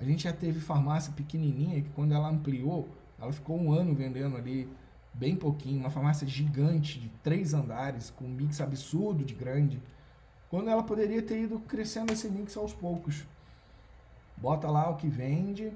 A 0.02 0.04
gente 0.04 0.24
já 0.24 0.32
teve 0.32 0.58
farmácia 0.58 1.12
pequenininha 1.12 1.80
que 1.80 1.88
quando 1.90 2.12
ela 2.12 2.28
ampliou, 2.28 2.88
ela 3.20 3.32
ficou 3.32 3.56
um 3.56 3.72
ano 3.72 3.94
vendendo 3.94 4.36
ali 4.36 4.68
bem 5.14 5.36
pouquinho, 5.36 5.78
uma 5.78 5.90
farmácia 5.90 6.26
gigante 6.26 6.98
de 6.98 7.08
três 7.22 7.54
andares, 7.54 8.10
com 8.10 8.24
um 8.24 8.28
mix 8.28 8.60
absurdo 8.60 9.24
de 9.24 9.32
grande, 9.32 9.80
quando 10.50 10.68
ela 10.68 10.82
poderia 10.82 11.22
ter 11.22 11.42
ido 11.42 11.60
crescendo 11.60 12.12
esse 12.12 12.28
mix 12.28 12.56
aos 12.56 12.74
poucos. 12.74 13.24
Bota 14.36 14.68
lá 14.68 14.90
o 14.90 14.96
que 14.96 15.06
vende 15.06 15.72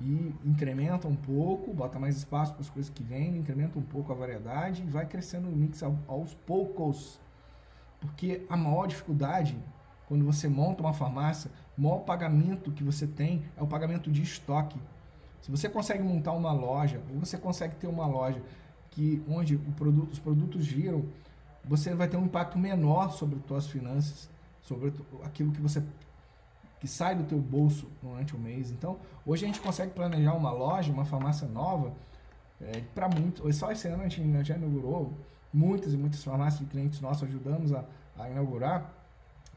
e 0.00 0.34
incrementa 0.44 1.06
um 1.06 1.14
pouco, 1.14 1.72
bota 1.72 2.00
mais 2.00 2.16
espaço 2.16 2.52
para 2.52 2.62
as 2.62 2.68
coisas 2.68 2.90
que 2.92 3.04
vendem, 3.04 3.36
incrementa 3.36 3.78
um 3.78 3.82
pouco 3.82 4.10
a 4.10 4.16
variedade 4.16 4.82
e 4.82 4.90
vai 4.90 5.06
crescendo 5.06 5.48
o 5.48 5.52
mix 5.52 5.84
aos 6.08 6.34
poucos. 6.34 7.20
Porque 8.00 8.44
a 8.48 8.56
maior 8.56 8.88
dificuldade 8.88 9.56
quando 10.12 10.26
você 10.26 10.46
monta 10.46 10.82
uma 10.82 10.92
farmácia, 10.92 11.50
o 11.76 11.82
maior 11.82 12.00
pagamento 12.00 12.70
que 12.70 12.84
você 12.84 13.06
tem 13.06 13.42
é 13.56 13.62
o 13.62 13.66
pagamento 13.66 14.10
de 14.10 14.22
estoque. 14.22 14.78
Se 15.40 15.50
você 15.50 15.68
consegue 15.68 16.02
montar 16.02 16.32
uma 16.32 16.52
loja, 16.52 17.00
ou 17.12 17.18
você 17.18 17.36
consegue 17.36 17.74
ter 17.76 17.86
uma 17.86 18.06
loja 18.06 18.40
que 18.90 19.22
onde 19.28 19.56
produto, 19.56 20.12
os 20.12 20.18
produtos 20.18 20.64
giram, 20.64 21.04
você 21.64 21.94
vai 21.94 22.08
ter 22.08 22.16
um 22.16 22.24
impacto 22.24 22.58
menor 22.58 23.12
sobre 23.12 23.36
as 23.36 23.46
suas 23.46 23.66
finanças, 23.66 24.28
sobre 24.62 24.92
aquilo 25.24 25.52
que 25.52 25.60
você 25.60 25.82
que 26.78 26.88
sai 26.88 27.14
do 27.14 27.22
teu 27.22 27.38
bolso 27.38 27.86
durante 28.02 28.34
o 28.34 28.38
mês. 28.38 28.72
Então, 28.72 28.98
hoje 29.24 29.44
a 29.44 29.46
gente 29.46 29.60
consegue 29.60 29.92
planejar 29.92 30.34
uma 30.34 30.50
loja, 30.50 30.92
uma 30.92 31.04
farmácia 31.04 31.46
nova, 31.46 31.92
é, 32.60 32.80
para 32.92 33.08
muitos. 33.08 33.56
Só 33.56 33.70
esse 33.70 33.86
ano 33.86 34.02
a 34.02 34.08
gente 34.08 34.44
já 34.44 34.56
inaugurou 34.56 35.12
muitas 35.52 35.94
e 35.94 35.96
muitas 35.96 36.24
farmácias 36.24 36.58
de 36.58 36.66
clientes 36.66 37.00
nossos 37.00 37.22
ajudamos 37.22 37.72
a, 37.72 37.84
a 38.18 38.28
inaugurar 38.28 38.92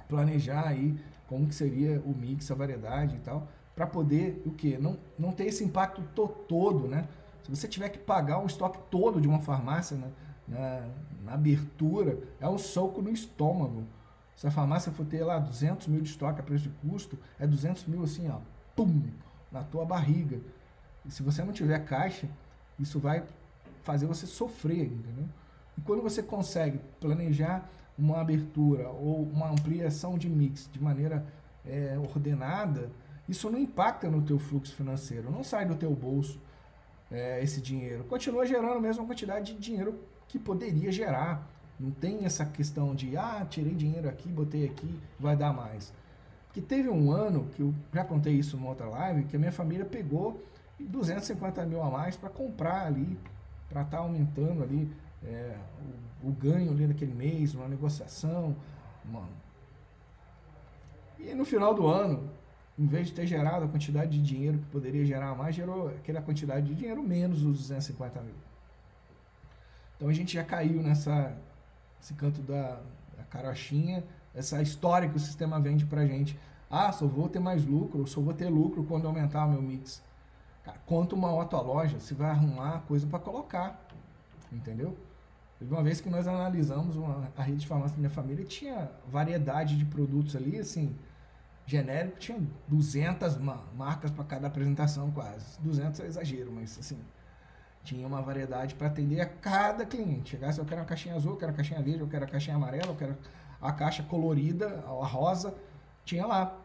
planejar 0.08 0.68
aí 0.68 0.98
como 1.28 1.48
que 1.48 1.56
seria 1.56 2.02
o 2.06 2.14
mix, 2.14 2.50
a 2.52 2.56
variedade 2.56 3.16
e 3.16 3.20
tal, 3.20 3.48
para 3.76 3.88
poder 3.88 4.42
o 4.46 4.52
que 4.52 4.78
não 4.78 4.98
não 5.18 5.32
ter 5.32 5.46
esse 5.46 5.64
impacto 5.64 6.02
to 6.14 6.28
todo, 6.48 6.88
né? 6.88 7.08
Se 7.44 7.50
você 7.50 7.68
tiver 7.68 7.90
que 7.90 8.00
pagar 8.00 8.40
o 8.40 8.46
estoque 8.46 8.80
todo 8.90 9.22
de 9.22 9.28
uma 9.28 9.40
farmácia 9.40 9.98
na, 9.98 10.08
na, 10.48 10.88
na 11.24 11.34
abertura, 11.34 12.20
é 12.40 12.48
um 12.48 12.58
soco 12.58 13.02
no 13.02 13.12
estômago. 13.12 13.86
Se 14.36 14.48
a 14.48 14.52
farmácia 14.52 14.92
for 14.92 15.06
ter 15.06 15.24
lá 15.24 15.40
200 15.40 15.88
mil 15.88 16.02
de 16.02 16.10
estoque 16.10 16.40
a 16.40 16.44
preço 16.44 16.64
de 16.64 16.70
custo, 16.88 17.18
é 17.40 17.46
200 17.46 17.86
mil 17.86 18.04
assim, 18.04 18.30
ó, 18.30 18.40
pum, 18.76 19.04
na 19.52 19.64
tua 19.64 19.86
barriga. 19.86 20.40
E 21.06 21.12
se 21.12 21.22
você 21.22 21.44
não 21.44 21.54
tiver 21.54 21.80
caixa, 21.86 22.28
isso 22.80 23.00
vai 23.00 23.24
fazer 23.84 24.08
você 24.08 24.26
sofrer, 24.26 24.86
entendeu? 24.86 25.30
E 25.78 25.82
quando 25.82 26.02
você 26.02 26.24
consegue 26.24 26.80
planejar 27.00 27.70
uma 27.98 28.22
abertura 28.22 28.90
ou 28.90 29.24
uma 29.24 29.50
ampliação 29.50 30.18
de 30.18 30.30
mix 30.30 30.70
de 30.72 30.82
maneira 30.82 31.26
é, 31.66 31.98
ordenada, 31.98 32.90
isso 33.28 33.50
não 33.50 33.58
impacta 33.58 34.10
no 34.10 34.22
teu 34.22 34.38
fluxo 34.38 34.76
financeiro, 34.76 35.32
não 35.32 35.44
sai 35.44 35.66
do 35.66 35.76
teu 35.76 35.92
bolso 35.92 36.40
é, 37.12 37.42
esse 37.42 37.62
dinheiro. 37.62 38.04
Continua 38.04 38.46
gerando 38.46 38.78
a 38.78 38.82
mesma 38.82 39.06
quantidade 39.06 39.54
de 39.54 39.60
dinheiro 39.60 40.00
que 40.28 40.38
poderia 40.38 40.92
gerar. 40.92 41.48
Não 41.80 41.92
tem 41.92 42.26
essa 42.26 42.46
questão 42.46 42.96
de, 42.96 43.18
ah, 43.18 43.46
tirei 43.50 43.74
dinheiro 43.74 44.08
aqui, 44.08 44.30
botei 44.30 44.66
aqui, 44.66 45.00
vai 45.20 45.36
dar 45.36 45.54
mais. 45.54 45.94
Que 46.54 46.62
teve 46.62 46.88
um 46.88 47.12
ano, 47.12 47.48
que 47.56 47.62
eu 47.62 47.74
já 47.94 48.04
contei 48.04 48.34
isso 48.34 48.56
numa 48.56 48.70
outra 48.70 48.88
live, 48.88 49.26
que 49.26 49.36
a 49.36 49.40
minha 49.40 49.52
família 49.52 49.86
pegou 49.86 50.42
250 50.80 51.66
mil 51.66 51.82
a 51.82 51.90
mais 51.90 52.16
para 52.16 52.30
comprar 52.30 52.86
ali, 52.86 53.18
para 53.70 53.82
estar 53.82 53.98
tá 53.98 54.04
aumentando 54.04 54.64
ali 54.64 54.90
é, 55.28 55.58
o, 56.24 56.30
o, 56.30 56.32
ganho 56.32 56.72
ali 56.72 56.88
naquele 56.88 57.14
mês, 57.14 57.54
uma 57.54 57.68
negociação. 57.68 58.56
Uma... 59.04 59.28
E 61.20 61.34
no 61.34 61.46
final 61.46 61.74
do 61.74 61.88
ano, 61.88 62.30
em 62.78 62.86
vez 62.86 63.08
de 63.08 63.14
ter 63.14 63.26
gerado 63.26 63.66
a 63.66 63.68
quantidade 63.68 64.18
de 64.18 64.24
dinheiro 64.24 64.60
que 64.60 64.66
poderia 64.66 65.06
gerar 65.06 65.36
mais, 65.36 65.56
gerou 65.56 65.90
aquela 65.90 66.22
quantidade 66.22 66.68
de 66.68 66.76
dinheiro 66.76 67.02
menos 67.02 67.44
os 67.44 67.58
250 67.58 68.22
mil. 68.22 68.36
Então 69.96 70.10
a 70.10 70.14
gente 70.14 70.34
já 70.34 70.44
caiu 70.44 70.82
nessa 70.82 71.36
esse 72.02 72.14
canto 72.14 72.42
da, 72.42 72.80
da 73.18 73.24
carochinha, 73.24 74.04
essa 74.34 74.62
história 74.62 75.10
que 75.10 75.16
o 75.16 75.20
sistema 75.20 75.60
vende 75.60 75.86
pra 75.86 76.06
gente. 76.06 76.38
Ah, 76.70 76.92
só 76.92 77.08
vou 77.08 77.28
ter 77.30 77.40
mais 77.40 77.66
lucro, 77.66 78.06
só 78.06 78.22
vou 78.22 78.34
ter 78.34 78.48
lucro 78.48 78.84
quando 78.84 79.08
aumentar 79.08 79.46
o 79.46 79.52
meu 79.52 79.62
mix. 79.62 80.04
Cara, 80.64 80.78
quanto 80.86 81.16
maior 81.16 81.42
a 81.42 81.46
tua 81.46 81.62
loja, 81.62 82.00
você 82.00 82.14
vai 82.14 82.30
arrumar 82.30 82.82
coisa 82.88 83.08
para 83.08 83.20
colocar. 83.20 83.88
Entendeu? 84.52 84.96
Uma 85.62 85.82
vez 85.82 86.02
que 86.02 86.10
nós 86.10 86.28
analisamos 86.28 86.98
uma, 86.98 87.32
a 87.36 87.42
rede 87.42 87.60
de 87.60 87.68
farmácia 87.68 87.96
da 87.96 88.00
minha 88.00 88.10
família 88.10 88.44
tinha 88.44 88.92
variedade 89.08 89.78
de 89.78 89.86
produtos 89.86 90.36
ali, 90.36 90.60
assim, 90.60 90.94
genérico, 91.66 92.20
tinha 92.20 92.40
200 92.68 93.38
marcas 93.74 94.12
para 94.12 94.24
cada 94.26 94.48
apresentação 94.48 95.12
quase. 95.12 95.60
200 95.62 96.02
é 96.02 96.06
exagero, 96.08 96.52
mas 96.52 96.78
assim, 96.78 97.00
tinha 97.84 98.06
uma 98.06 98.22
variedade 98.22 98.76
para 98.76 98.88
atender 98.88 99.22
a 99.22 99.26
cada 99.26 99.86
cliente. 99.86 100.32
Chegasse, 100.32 100.60
eu 100.60 100.66
quero 100.66 100.82
uma 100.82 100.88
caixinha 100.88 101.16
azul, 101.16 101.34
eu 101.34 101.38
quero 101.38 101.52
uma 101.52 101.56
caixinha 101.58 101.82
verde, 101.82 102.02
eu 102.02 102.08
quero 102.08 102.26
a 102.26 102.28
caixinha 102.28 102.56
amarela, 102.56 102.88
eu 102.88 102.96
quero 102.96 103.18
a 103.62 103.72
caixa 103.72 104.04
colorida, 104.04 104.84
a 104.86 105.06
rosa, 105.06 105.56
tinha 106.04 106.26
lá. 106.26 106.56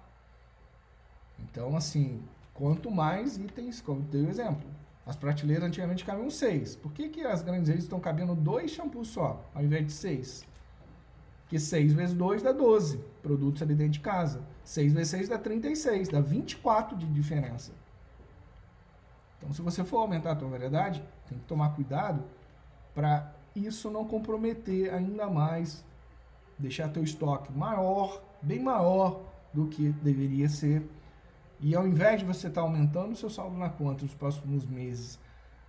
Então, 1.39 1.77
assim, 1.77 2.23
quanto 2.53 2.91
mais 2.91 3.39
itens, 3.39 3.81
como 3.81 4.03
dei 4.03 4.25
o 4.25 4.29
exemplo, 4.29 4.69
as 5.07 5.17
prateleiras 5.17 5.65
antigamente 5.65 6.05
cabiam 6.05 6.31
seis. 6.31 6.77
Por 6.77 6.93
que, 6.93 7.09
que 7.09 7.23
as 7.23 7.43
grandes 7.43 7.69
redes 7.69 7.85
estão 7.85 7.99
cabendo 7.99 8.35
dois 8.35 8.71
shampoos 8.71 9.09
só, 9.09 9.45
ao 9.55 9.63
invés 9.63 9.87
de 9.87 9.93
seis? 9.93 10.47
Porque 11.51 11.59
6 11.59 11.95
vezes 11.95 12.15
2 12.15 12.43
dá 12.45 12.53
12 12.53 12.99
produtos 13.21 13.61
ali 13.61 13.75
dentro 13.75 13.95
de 13.95 14.01
casa. 14.01 14.41
6 14.63 14.93
vezes 14.93 15.11
6 15.11 15.29
dá 15.31 15.37
36, 15.37 16.09
dá 16.09 16.21
24 16.21 16.97
de 16.97 17.07
diferença. 17.07 17.73
Então, 19.37 19.53
se 19.53 19.61
você 19.61 19.83
for 19.83 19.99
aumentar 19.99 20.31
a 20.31 20.37
tua 20.37 20.49
variedade, 20.49 21.03
tem 21.29 21.37
que 21.37 21.45
tomar 21.47 21.75
cuidado 21.75 22.23
para 22.95 23.35
isso 23.57 23.91
não 23.91 24.05
comprometer 24.05 24.95
ainda 24.95 25.29
mais, 25.29 25.85
deixar 26.57 26.89
teu 26.89 27.03
estoque 27.03 27.53
maior, 27.53 28.23
bem 28.41 28.63
maior 28.63 29.21
do 29.53 29.67
que 29.67 29.91
deveria 29.91 30.49
ser, 30.49 30.89
E 31.61 31.75
ao 31.75 31.87
invés 31.87 32.21
de 32.21 32.27
você 32.27 32.49
estar 32.49 32.63
tá 32.63 32.67
aumentando 32.67 33.13
o 33.13 33.17
seu 33.17 33.29
saldo 33.29 33.57
na 33.57 33.69
conta 33.69 34.05
nos 34.05 34.15
próximos 34.15 34.67
meses, 34.67 35.19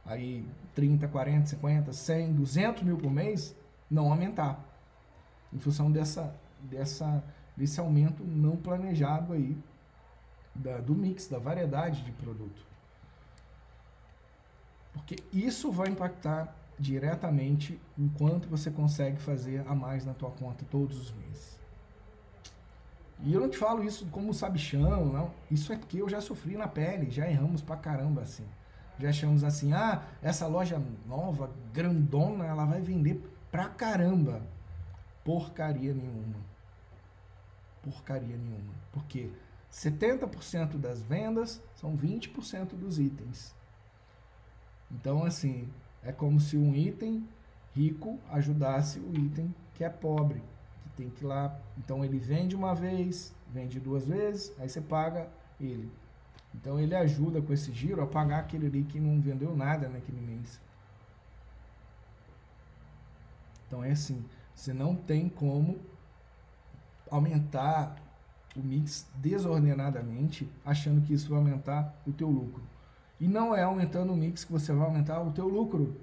aí 0.05 0.45
30, 0.73 1.07
40, 1.07 1.47
50, 1.47 1.93
100, 1.93 2.33
200 2.33 2.83
mil 2.83 2.97
por 2.97 3.11
mês, 3.11 3.55
não 3.89 4.09
aumentar. 4.09 4.63
Em 5.51 5.59
função 5.59 5.91
dessa, 5.91 6.33
dessa, 6.61 7.23
desse 7.57 7.79
aumento 7.79 8.23
não 8.23 8.55
planejado 8.55 9.33
aí 9.33 9.57
da, 10.55 10.77
do 10.77 10.95
mix, 10.95 11.27
da 11.27 11.39
variedade 11.39 12.03
de 12.03 12.11
produto. 12.13 12.65
Porque 14.93 15.17
isso 15.33 15.71
vai 15.71 15.89
impactar 15.89 16.55
diretamente 16.79 17.79
em 17.97 18.07
quanto 18.07 18.47
você 18.47 18.71
consegue 18.71 19.21
fazer 19.21 19.65
a 19.67 19.75
mais 19.75 20.05
na 20.05 20.13
tua 20.13 20.31
conta 20.31 20.65
todos 20.69 20.97
os 20.97 21.11
meses. 21.13 21.60
E 23.23 23.33
eu 23.33 23.39
não 23.39 23.49
te 23.49 23.57
falo 23.57 23.83
isso 23.83 24.07
como 24.07 24.33
sabichão, 24.33 25.05
não. 25.05 25.31
Isso 25.49 25.71
é 25.71 25.77
que 25.77 25.99
eu 25.99 26.09
já 26.09 26.19
sofri 26.19 26.55
na 26.55 26.67
pele, 26.67 27.11
já 27.11 27.29
erramos 27.29 27.61
pra 27.61 27.75
caramba 27.75 28.21
assim. 28.21 28.45
Já 28.99 29.09
achamos 29.09 29.43
assim, 29.43 29.73
ah, 29.73 30.03
essa 30.21 30.47
loja 30.47 30.81
nova, 31.07 31.51
grandona, 31.73 32.45
ela 32.45 32.65
vai 32.65 32.81
vender 32.81 33.21
pra 33.51 33.67
caramba. 33.67 34.41
Porcaria 35.23 35.93
nenhuma. 35.93 36.39
Porcaria 37.83 38.37
nenhuma. 38.37 38.73
Porque 38.91 39.29
70% 39.71 40.77
das 40.77 41.01
vendas 41.03 41.61
são 41.75 41.95
20% 41.95 42.75
dos 42.75 42.99
itens. 42.99 43.55
Então, 44.91 45.23
assim, 45.23 45.69
é 46.03 46.11
como 46.11 46.39
se 46.39 46.57
um 46.57 46.75
item 46.75 47.27
rico 47.73 48.19
ajudasse 48.29 48.99
o 48.99 49.15
item 49.17 49.53
que 49.73 49.83
é 49.83 49.89
pobre, 49.89 50.43
tem 50.95 51.09
que 51.09 51.23
ir 51.23 51.27
lá. 51.27 51.57
Então, 51.77 52.03
ele 52.03 52.19
vende 52.19 52.55
uma 52.55 52.73
vez, 52.73 53.33
vende 53.51 53.79
duas 53.79 54.05
vezes, 54.05 54.53
aí 54.59 54.69
você 54.69 54.81
paga 54.81 55.27
ele. 55.59 55.91
Então, 56.53 56.79
ele 56.79 56.95
ajuda 56.95 57.41
com 57.41 57.53
esse 57.53 57.71
giro 57.71 58.01
a 58.01 58.07
pagar 58.07 58.39
aquele 58.39 58.67
ali 58.67 58.83
que 58.83 58.99
não 58.99 59.19
vendeu 59.21 59.55
nada 59.55 59.87
naquele 59.87 60.21
mês. 60.21 60.59
Então, 63.67 63.83
é 63.83 63.91
assim, 63.91 64.25
você 64.53 64.73
não 64.73 64.95
tem 64.95 65.29
como 65.29 65.79
aumentar 67.09 67.95
o 68.55 68.59
mix 68.59 69.07
desordenadamente, 69.15 70.49
achando 70.65 71.01
que 71.01 71.13
isso 71.13 71.29
vai 71.29 71.37
aumentar 71.37 71.95
o 72.05 72.11
teu 72.11 72.29
lucro. 72.29 72.61
E 73.19 73.27
não 73.27 73.55
é 73.55 73.63
aumentando 73.63 74.11
o 74.11 74.17
mix 74.17 74.43
que 74.43 74.51
você 74.51 74.73
vai 74.73 74.85
aumentar 74.85 75.21
o 75.21 75.31
teu 75.31 75.47
lucro. 75.47 75.95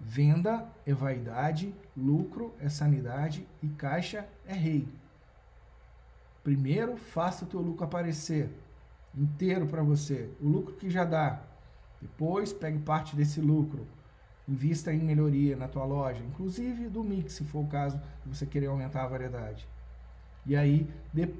Venda 0.00 0.66
é 0.86 0.94
vaidade, 0.94 1.74
lucro 1.96 2.54
é 2.60 2.68
sanidade 2.68 3.46
e 3.62 3.68
caixa 3.68 4.28
é 4.46 4.54
rei. 4.54 4.88
Primeiro, 6.44 6.96
faça 6.96 7.44
o 7.44 7.48
teu 7.48 7.60
lucro 7.60 7.84
aparecer 7.84 8.50
inteiro 9.14 9.66
para 9.66 9.82
você, 9.82 10.30
o 10.40 10.48
lucro 10.48 10.74
que 10.74 10.88
já 10.88 11.04
dá. 11.04 11.42
Depois, 12.00 12.52
pegue 12.52 12.78
parte 12.78 13.16
desse 13.16 13.40
lucro, 13.40 13.86
invista 14.48 14.92
em 14.92 15.00
melhoria 15.00 15.56
na 15.56 15.66
tua 15.66 15.84
loja, 15.84 16.22
inclusive 16.22 16.88
do 16.88 17.02
mix, 17.02 17.34
se 17.34 17.44
for 17.44 17.64
o 17.64 17.66
caso 17.66 18.00
de 18.24 18.34
você 18.34 18.46
querer 18.46 18.66
aumentar 18.66 19.02
a 19.02 19.08
variedade. 19.08 19.66
E 20.46 20.56
aí, 20.56 20.88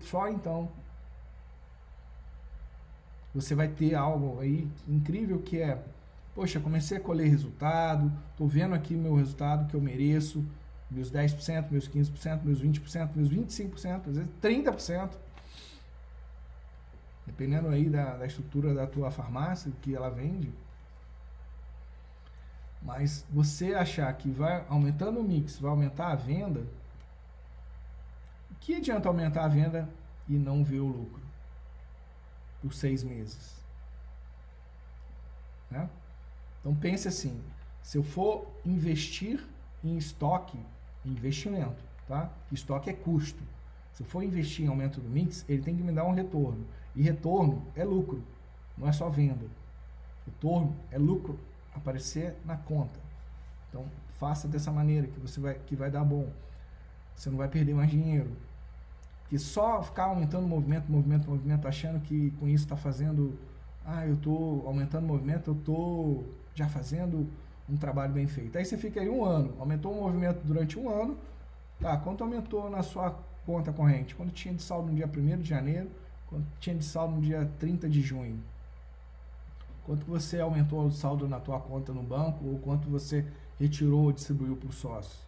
só 0.00 0.28
então 0.28 0.68
você 3.34 3.54
vai 3.54 3.68
ter 3.68 3.94
algo 3.94 4.40
aí 4.40 4.68
incrível 4.86 5.40
que 5.40 5.60
é, 5.60 5.82
poxa, 6.34 6.60
comecei 6.60 6.98
a 6.98 7.00
colher 7.00 7.28
resultado, 7.28 8.12
tô 8.36 8.46
vendo 8.46 8.74
aqui 8.74 8.94
meu 8.94 9.16
resultado 9.16 9.68
que 9.68 9.74
eu 9.74 9.80
mereço, 9.80 10.44
meus 10.90 11.10
10%, 11.10 11.70
meus 11.70 11.88
15%, 11.88 12.42
meus 12.44 12.62
20%, 12.62 13.10
meus 13.14 13.28
25%, 13.30 14.08
às 14.08 14.16
vezes 14.16 14.30
30%. 14.42 15.10
Dependendo 17.26 17.68
aí 17.68 17.90
da, 17.90 18.16
da 18.16 18.26
estrutura 18.26 18.72
da 18.72 18.86
tua 18.86 19.10
farmácia, 19.10 19.70
que 19.82 19.94
ela 19.94 20.08
vende. 20.08 20.50
Mas 22.82 23.24
você 23.30 23.74
achar 23.74 24.10
que 24.14 24.30
vai 24.30 24.64
aumentando 24.68 25.20
o 25.20 25.22
mix, 25.22 25.58
vai 25.58 25.70
aumentar 25.70 26.12
a 26.12 26.14
venda, 26.14 26.62
que 28.60 28.76
adianta 28.76 29.08
aumentar 29.08 29.44
a 29.44 29.48
venda 29.48 29.88
e 30.28 30.34
não 30.34 30.64
ver 30.64 30.80
o 30.80 30.86
lucro? 30.86 31.28
por 32.60 32.72
seis 32.72 33.02
meses. 33.02 33.56
Né? 35.70 35.88
Então 36.68 36.78
pense 36.78 37.08
assim, 37.08 37.40
se 37.82 37.96
eu 37.96 38.02
for 38.02 38.46
investir 38.62 39.42
em 39.82 39.96
estoque, 39.96 40.58
investimento, 41.02 41.82
tá? 42.06 42.30
Estoque 42.52 42.90
é 42.90 42.92
custo. 42.92 43.42
Se 43.94 44.02
eu 44.02 44.06
for 44.06 44.22
investir 44.22 44.66
em 44.66 44.68
aumento 44.68 45.00
do 45.00 45.08
mix, 45.08 45.46
ele 45.48 45.62
tem 45.62 45.74
que 45.74 45.82
me 45.82 45.92
dar 45.92 46.04
um 46.04 46.12
retorno. 46.12 46.66
E 46.94 47.00
retorno 47.00 47.62
é 47.74 47.84
lucro, 47.84 48.22
não 48.76 48.86
é 48.86 48.92
só 48.92 49.08
venda. 49.08 49.46
Retorno 50.26 50.76
é 50.90 50.98
lucro 50.98 51.40
aparecer 51.74 52.36
na 52.44 52.58
conta. 52.58 53.00
Então 53.70 53.86
faça 54.20 54.46
dessa 54.46 54.70
maneira 54.70 55.06
que 55.06 55.18
você 55.18 55.40
vai 55.40 55.54
que 55.54 55.74
vai 55.74 55.90
dar 55.90 56.04
bom. 56.04 56.28
Você 57.16 57.30
não 57.30 57.38
vai 57.38 57.48
perder 57.48 57.74
mais 57.74 57.90
dinheiro, 57.90 58.30
que 59.30 59.38
só 59.38 59.82
ficar 59.82 60.04
aumentando 60.04 60.44
o 60.44 60.48
movimento, 60.48 60.92
movimento, 60.92 61.30
movimento, 61.30 61.66
achando 61.66 61.98
que 62.00 62.30
com 62.32 62.46
isso 62.46 62.64
está 62.64 62.76
fazendo, 62.76 63.38
ah, 63.86 64.06
eu 64.06 64.14
estou 64.14 64.66
aumentando 64.66 65.04
o 65.04 65.08
movimento, 65.08 65.50
eu 65.50 65.54
estou 65.54 66.38
já 66.58 66.68
fazendo 66.68 67.28
um 67.68 67.76
trabalho 67.76 68.12
bem 68.12 68.26
feito. 68.26 68.58
Aí 68.58 68.64
você 68.64 68.76
fica 68.76 69.00
aí 69.00 69.08
um 69.08 69.24
ano, 69.24 69.54
aumentou 69.58 69.92
o 69.92 70.02
movimento 70.02 70.40
durante 70.44 70.78
um 70.78 70.88
ano, 70.88 71.16
tá, 71.80 71.96
quanto 71.98 72.24
aumentou 72.24 72.68
na 72.68 72.82
sua 72.82 73.16
conta 73.46 73.72
corrente? 73.72 74.14
Quando 74.14 74.32
tinha 74.32 74.52
de 74.52 74.62
saldo 74.62 74.88
no 74.90 74.94
dia 74.94 75.06
1 75.06 75.42
de 75.42 75.48
janeiro, 75.48 75.88
quando 76.26 76.44
tinha 76.60 76.74
de 76.74 76.84
saldo 76.84 77.14
no 77.14 77.22
dia 77.22 77.48
30 77.58 77.88
de 77.88 78.00
junho? 78.00 78.40
Quanto 79.84 80.04
você 80.04 80.40
aumentou 80.40 80.84
o 80.84 80.90
saldo 80.90 81.28
na 81.28 81.40
tua 81.40 81.60
conta 81.60 81.92
no 81.92 82.02
banco 82.02 82.44
ou 82.44 82.58
quanto 82.58 82.88
você 82.88 83.24
retirou 83.58 84.04
ou 84.04 84.12
distribuiu 84.12 84.56
para 84.56 84.68
o 84.68 84.72
sócio? 84.72 85.18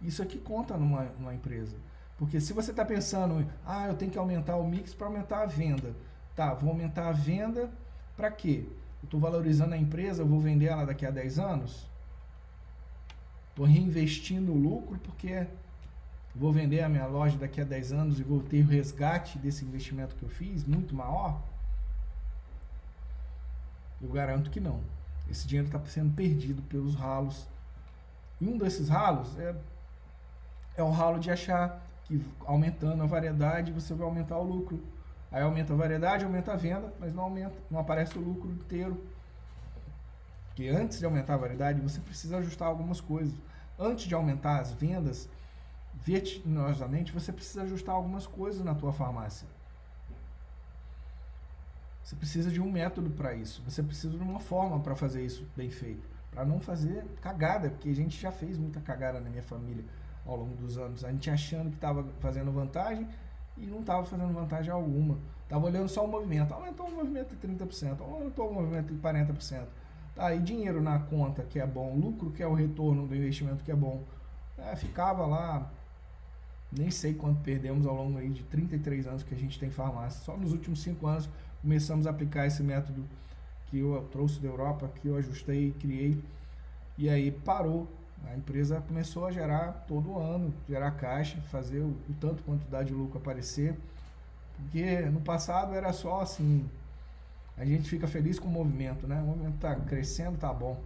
Isso 0.00 0.22
aqui 0.22 0.38
conta 0.38 0.76
numa, 0.76 1.04
numa 1.18 1.34
empresa. 1.34 1.76
Porque 2.16 2.40
se 2.40 2.52
você 2.52 2.70
está 2.70 2.84
pensando, 2.84 3.44
ah, 3.66 3.88
eu 3.88 3.94
tenho 3.94 4.10
que 4.10 4.18
aumentar 4.18 4.56
o 4.56 4.68
mix 4.68 4.94
para 4.94 5.06
aumentar 5.06 5.42
a 5.42 5.46
venda. 5.46 5.94
Tá, 6.36 6.54
vou 6.54 6.70
aumentar 6.70 7.08
a 7.08 7.12
venda 7.12 7.68
para 8.16 8.30
quê? 8.30 8.64
Eu 9.02 9.06
estou 9.06 9.20
valorizando 9.20 9.74
a 9.74 9.78
empresa, 9.78 10.22
eu 10.22 10.26
vou 10.26 10.40
vender 10.40 10.66
ela 10.66 10.84
daqui 10.84 11.06
a 11.06 11.10
10 11.10 11.38
anos? 11.38 11.86
Estou 13.50 13.66
reinvestindo 13.66 14.52
o 14.52 14.56
lucro 14.56 14.98
porque 15.00 15.46
vou 16.34 16.52
vender 16.52 16.82
a 16.82 16.88
minha 16.88 17.06
loja 17.06 17.36
daqui 17.36 17.60
a 17.60 17.64
10 17.64 17.92
anos 17.92 18.20
e 18.20 18.22
vou 18.22 18.40
ter 18.40 18.62
o 18.62 18.68
resgate 18.68 19.38
desse 19.38 19.64
investimento 19.64 20.14
que 20.14 20.22
eu 20.22 20.28
fiz, 20.28 20.64
muito 20.64 20.94
maior? 20.94 21.40
Eu 24.00 24.08
garanto 24.08 24.50
que 24.50 24.60
não. 24.60 24.80
Esse 25.30 25.46
dinheiro 25.46 25.66
está 25.66 25.84
sendo 25.86 26.14
perdido 26.14 26.62
pelos 26.62 26.94
ralos. 26.94 27.46
E 28.40 28.46
um 28.46 28.56
desses 28.56 28.88
ralos 28.88 29.36
é, 29.38 29.54
é 30.76 30.82
o 30.82 30.90
ralo 30.90 31.18
de 31.18 31.30
achar 31.30 31.84
que 32.04 32.24
aumentando 32.46 33.02
a 33.02 33.06
variedade 33.06 33.72
você 33.72 33.92
vai 33.92 34.06
aumentar 34.06 34.38
o 34.38 34.44
lucro. 34.44 34.80
Aí 35.30 35.42
aumenta 35.42 35.72
a 35.72 35.76
variedade, 35.76 36.24
aumenta 36.24 36.52
a 36.52 36.56
venda, 36.56 36.92
mas 36.98 37.14
não 37.14 37.24
aumenta, 37.24 37.54
não 37.70 37.78
aparece 37.78 38.18
o 38.18 38.20
lucro 38.20 38.50
inteiro. 38.50 39.02
Porque 40.48 40.68
antes 40.68 40.98
de 40.98 41.04
aumentar 41.04 41.34
a 41.34 41.38
variedade, 41.38 41.80
você 41.80 42.00
precisa 42.00 42.38
ajustar 42.38 42.68
algumas 42.68 43.00
coisas. 43.00 43.34
Antes 43.78 44.06
de 44.06 44.14
aumentar 44.14 44.58
as 44.58 44.72
vendas, 44.72 45.28
vertiginosamente, 45.94 47.12
você 47.12 47.32
precisa 47.32 47.62
ajustar 47.62 47.94
algumas 47.94 48.26
coisas 48.26 48.64
na 48.64 48.74
tua 48.74 48.92
farmácia. 48.92 49.46
Você 52.02 52.16
precisa 52.16 52.50
de 52.50 52.60
um 52.60 52.70
método 52.70 53.10
para 53.10 53.34
isso. 53.34 53.62
Você 53.66 53.82
precisa 53.82 54.16
de 54.16 54.22
uma 54.22 54.40
forma 54.40 54.80
para 54.80 54.96
fazer 54.96 55.24
isso 55.24 55.46
bem 55.54 55.70
feito. 55.70 56.08
Para 56.30 56.44
não 56.44 56.58
fazer 56.58 57.04
cagada, 57.20 57.68
porque 57.68 57.90
a 57.90 57.94
gente 57.94 58.18
já 58.18 58.32
fez 58.32 58.56
muita 58.56 58.80
cagada 58.80 59.20
na 59.20 59.28
minha 59.28 59.42
família 59.42 59.84
ao 60.24 60.36
longo 60.36 60.56
dos 60.56 60.78
anos. 60.78 61.04
A 61.04 61.12
gente 61.12 61.30
achando 61.30 61.68
que 61.68 61.76
estava 61.76 62.04
fazendo 62.18 62.50
vantagem 62.50 63.06
e 63.60 63.66
não 63.66 63.80
estava 63.80 64.04
fazendo 64.04 64.32
vantagem 64.32 64.70
alguma. 64.70 65.18
Estava 65.42 65.66
olhando 65.66 65.88
só 65.88 66.04
o 66.04 66.08
movimento. 66.08 66.52
Aumentou 66.52 66.86
o 66.86 66.94
movimento 66.94 67.34
de 67.34 67.48
30%, 67.48 68.00
aumentou 68.00 68.50
o 68.50 68.54
movimento 68.54 68.92
de 68.92 69.00
40%. 69.00 69.64
Tá, 70.14 70.34
e 70.34 70.40
dinheiro 70.40 70.82
na 70.82 70.98
conta 70.98 71.44
que 71.44 71.60
é 71.60 71.66
bom, 71.66 71.94
lucro 71.94 72.30
que 72.32 72.42
é 72.42 72.46
o 72.46 72.52
retorno 72.52 73.06
do 73.06 73.14
investimento 73.14 73.62
que 73.62 73.70
é 73.70 73.76
bom. 73.76 74.02
É, 74.58 74.74
ficava 74.74 75.24
lá, 75.24 75.70
nem 76.72 76.90
sei 76.90 77.14
quanto 77.14 77.40
perdemos 77.40 77.86
ao 77.86 77.94
longo 77.94 78.18
aí 78.18 78.28
de 78.28 78.42
33 78.42 79.06
anos 79.06 79.22
que 79.22 79.34
a 79.34 79.38
gente 79.38 79.58
tem 79.58 79.70
farmácia. 79.70 80.20
Só 80.24 80.36
nos 80.36 80.52
últimos 80.52 80.82
5 80.82 81.06
anos 81.06 81.28
começamos 81.62 82.06
a 82.06 82.10
aplicar 82.10 82.46
esse 82.46 82.62
método 82.62 83.04
que 83.66 83.78
eu 83.78 84.06
trouxe 84.10 84.40
da 84.40 84.48
Europa, 84.48 84.90
que 85.00 85.08
eu 85.08 85.16
ajustei, 85.16 85.72
criei. 85.78 86.20
E 86.96 87.08
aí 87.08 87.30
parou 87.30 87.86
a 88.26 88.36
empresa 88.36 88.80
começou 88.80 89.26
a 89.26 89.30
gerar 89.30 89.84
todo 89.86 90.18
ano, 90.18 90.52
gerar 90.68 90.90
caixa, 90.92 91.40
fazer 91.50 91.80
o, 91.80 91.96
o 92.08 92.14
tanto 92.20 92.42
quanto 92.42 92.66
dá 92.68 92.82
de 92.82 92.92
lucro 92.92 93.18
aparecer. 93.18 93.78
Porque 94.56 95.00
no 95.02 95.20
passado 95.20 95.74
era 95.74 95.92
só 95.92 96.20
assim, 96.20 96.68
a 97.56 97.64
gente 97.64 97.88
fica 97.88 98.06
feliz 98.06 98.38
com 98.38 98.48
o 98.48 98.50
movimento, 98.50 99.06
né? 99.06 99.20
O 99.20 99.26
movimento 99.26 99.54
está 99.54 99.74
crescendo, 99.74 100.38
tá 100.38 100.52
bom. 100.52 100.80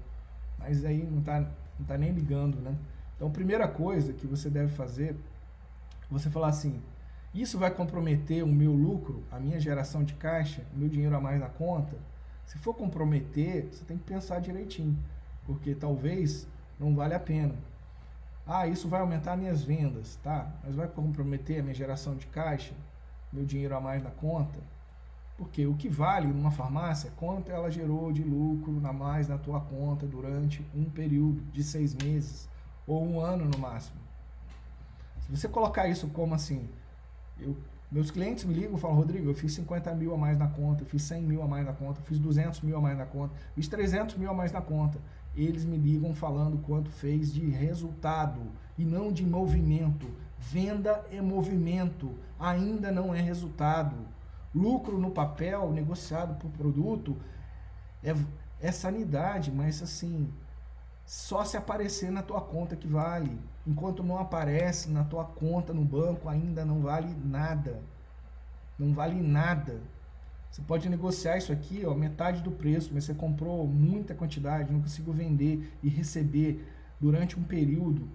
Mas 0.59 0.85
aí 0.85 1.03
não 1.03 1.21
está 1.21 1.41
não 1.79 1.87
tá 1.87 1.99
nem 1.99 2.13
ligando, 2.13 2.57
né? 2.61 2.75
Então, 3.17 3.31
primeira 3.31 3.69
coisa 3.69 4.13
que 4.13 4.27
você 4.27 4.51
deve 4.51 4.73
fazer, 4.73 5.17
você 6.11 6.31
falar 6.31 6.49
assim, 6.49 6.81
Isso 7.35 7.59
vai 7.59 7.71
comprometer 7.71 8.45
o 8.45 8.47
meu 8.47 8.73
lucro, 8.73 9.23
a 9.31 9.41
minha 9.41 9.59
geração 9.59 10.05
de 10.05 10.13
caixa, 10.15 10.63
o 10.75 10.79
meu 10.79 10.89
dinheiro 10.89 11.17
a 11.17 11.21
mais 11.21 11.41
na 11.41 11.49
conta? 11.49 11.97
Se 12.45 12.59
for 12.59 12.75
comprometer, 12.75 13.69
você 13.73 13.85
tem 13.85 13.97
que 13.97 14.05
pensar 14.05 14.39
direitinho, 14.41 14.99
porque 15.47 15.75
talvez 15.75 16.47
não 16.79 16.95
vale 16.95 17.15
a 17.15 17.21
pena. 17.21 17.55
Ah, 18.47 18.67
isso 18.67 18.89
vai 18.89 19.01
aumentar 19.01 19.37
minhas 19.37 19.63
vendas, 19.63 20.17
tá? 20.23 20.51
Mas 20.65 20.75
vai 20.75 20.89
comprometer 20.89 21.61
a 21.61 21.63
minha 21.63 21.75
geração 21.75 22.17
de 22.17 22.27
caixa, 22.27 22.75
meu 23.33 23.45
dinheiro 23.45 23.77
a 23.77 23.81
mais 23.81 24.03
na 24.03 24.11
conta? 24.11 24.59
Porque 25.37 25.67
o 25.67 25.75
que 25.75 25.89
vale 25.89 26.27
numa 26.27 26.51
farmácia 26.51 27.09
é 27.09 27.13
quanto 27.17 27.51
ela 27.51 27.71
gerou 27.71 28.13
de 28.13 28.23
lucro 28.23 28.81
a 28.85 28.93
mais 28.93 29.29
na 29.29 29.39
tua 29.39 29.61
conta 29.61 30.07
durante 30.07 30.65
um 30.75 30.85
período 30.85 31.41
de 31.53 31.63
seis 31.63 31.95
meses 31.95 32.49
ou 32.87 33.05
um 33.05 33.21
ano 33.21 33.45
no 33.45 33.59
máximo. 33.59 34.01
Se 35.21 35.31
você 35.31 35.49
colocar 35.49 35.89
isso 35.89 36.09
como 36.09 36.35
assim, 36.35 36.69
eu, 37.41 37.57
meus 37.91 38.11
clientes 38.11 38.45
me 38.45 38.55
ligam 38.55 38.77
e 38.77 38.81
falam, 38.81 38.97
Rodrigo, 38.97 39.29
eu 39.29 39.35
fiz 39.35 39.53
50 39.53 39.95
mil 39.95 40.15
a 40.15 40.17
mais 40.17 40.39
na 40.39 40.49
conta, 40.49 40.83
eu 40.83 40.87
fiz 40.87 41.03
100 41.03 41.23
mil 41.23 41.43
a 41.43 41.47
mais 41.47 41.67
na 41.67 41.73
conta, 41.73 42.01
eu 42.01 42.05
fiz 42.05 42.19
200 42.19 42.61
mil 42.63 42.77
a 42.77 42.81
mais 42.81 42.97
na 42.97 43.05
conta, 43.05 43.35
fiz 43.55 43.69
300 43.69 44.17
mil 44.17 44.31
a 44.31 44.35
mais 44.35 44.51
na 44.51 44.61
conta. 44.61 44.99
Eles 45.35 45.65
me 45.65 45.77
ligam 45.77 46.15
falando 46.15 46.59
quanto 46.59 46.91
fez 46.91 47.33
de 47.33 47.49
resultado 47.49 48.41
e 48.77 48.85
não 48.85 49.13
de 49.13 49.25
movimento. 49.25 50.11
Venda 50.39 51.05
é 51.11 51.21
movimento, 51.21 52.13
ainda 52.39 52.91
não 52.91 53.15
é 53.15 53.21
resultado. 53.21 53.97
Lucro 54.55 54.99
no 54.99 55.11
papel, 55.11 55.73
negociado 55.73 56.35
por 56.35 56.51
produto, 56.51 57.17
é, 58.03 58.15
é 58.61 58.73
sanidade, 58.73 59.51
mas 59.51 59.83
assim, 59.83 60.29
só 61.07 61.45
se 61.45 61.57
aparecer 61.57 62.11
na 62.11 62.23
tua 62.23 62.41
conta 62.41 62.77
que 62.77 62.87
vale. 62.87 63.39
Enquanto 63.67 64.03
não 64.03 64.19
aparece 64.19 64.91
na 64.91 65.05
tua 65.05 65.25
conta 65.25 65.73
no 65.73 65.85
banco, 65.85 66.29
ainda 66.29 66.65
não 66.65 66.81
vale 66.81 67.15
nada. 67.25 67.81
Não 68.79 68.93
vale 68.93 69.21
nada. 69.21 69.81
Você 70.53 70.61
pode 70.61 70.87
negociar 70.91 71.39
isso 71.39 71.51
aqui, 71.51 71.83
ó, 71.87 71.95
metade 71.95 72.43
do 72.43 72.51
preço, 72.51 72.91
mas 72.93 73.05
você 73.05 73.15
comprou 73.15 73.67
muita 73.67 74.15
quantidade, 74.15 74.71
não 74.71 74.83
consigo 74.83 75.11
vender 75.11 75.73
e 75.83 75.89
receber 75.89 76.63
durante 77.01 77.41
um 77.41 77.43
período. 77.43 78.07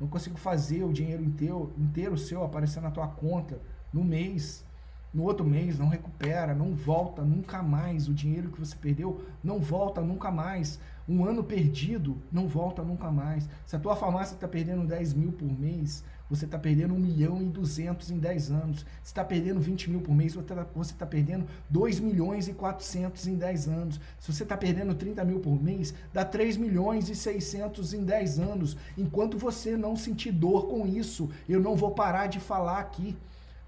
Não 0.00 0.08
consigo 0.08 0.38
fazer 0.38 0.82
o 0.84 0.92
dinheiro 0.92 1.22
inteiro, 1.22 1.70
inteiro 1.76 2.16
seu 2.16 2.42
aparecer 2.42 2.80
na 2.80 2.90
tua 2.90 3.06
conta 3.06 3.60
no 3.92 4.02
mês 4.02 4.64
no 5.12 5.24
outro 5.24 5.44
mês 5.44 5.78
não 5.78 5.88
recupera, 5.88 6.54
não 6.54 6.74
volta 6.74 7.22
nunca 7.22 7.62
mais. 7.62 8.08
O 8.08 8.14
dinheiro 8.14 8.50
que 8.50 8.58
você 8.58 8.74
perdeu 8.74 9.22
não 9.44 9.60
volta 9.60 10.00
nunca 10.00 10.30
mais. 10.30 10.80
Um 11.08 11.24
ano 11.24 11.42
perdido 11.42 12.22
não 12.30 12.46
volta 12.46 12.82
nunca 12.82 13.10
mais. 13.10 13.48
Se 13.66 13.74
a 13.76 13.78
tua 13.78 13.96
farmácia 13.96 14.34
está 14.34 14.46
perdendo 14.46 14.86
10 14.86 15.14
mil 15.14 15.32
por 15.32 15.50
mês, 15.58 16.04
você 16.30 16.44
está 16.44 16.58
perdendo 16.58 16.94
1 16.94 16.98
milhão 16.98 17.42
e 17.42 17.44
200 17.44 18.10
em 18.10 18.18
10 18.18 18.50
anos. 18.50 18.78
Se 19.02 19.10
está 19.10 19.24
perdendo 19.24 19.60
20 19.60 19.90
mil 19.90 20.00
por 20.00 20.14
mês, 20.14 20.34
você 20.34 20.40
está 20.40 20.64
tá 20.98 21.06
perdendo 21.06 21.46
2 21.68 22.00
milhões 22.00 22.48
e 22.48 22.54
400 22.54 23.26
em 23.26 23.34
10 23.34 23.68
anos. 23.68 24.00
Se 24.18 24.32
você 24.32 24.42
está 24.42 24.56
perdendo 24.56 24.94
30 24.94 25.24
mil 25.24 25.40
por 25.40 25.62
mês, 25.62 25.92
dá 26.12 26.24
3 26.24 26.56
milhões 26.56 27.08
e 27.08 27.14
600 27.14 27.92
em 27.92 28.04
10 28.04 28.38
anos. 28.38 28.76
Enquanto 28.96 29.36
você 29.36 29.76
não 29.76 29.96
sentir 29.96 30.32
dor 30.32 30.68
com 30.68 30.86
isso, 30.86 31.28
eu 31.48 31.60
não 31.60 31.76
vou 31.76 31.90
parar 31.90 32.28
de 32.28 32.40
falar 32.40 32.78
aqui 32.78 33.16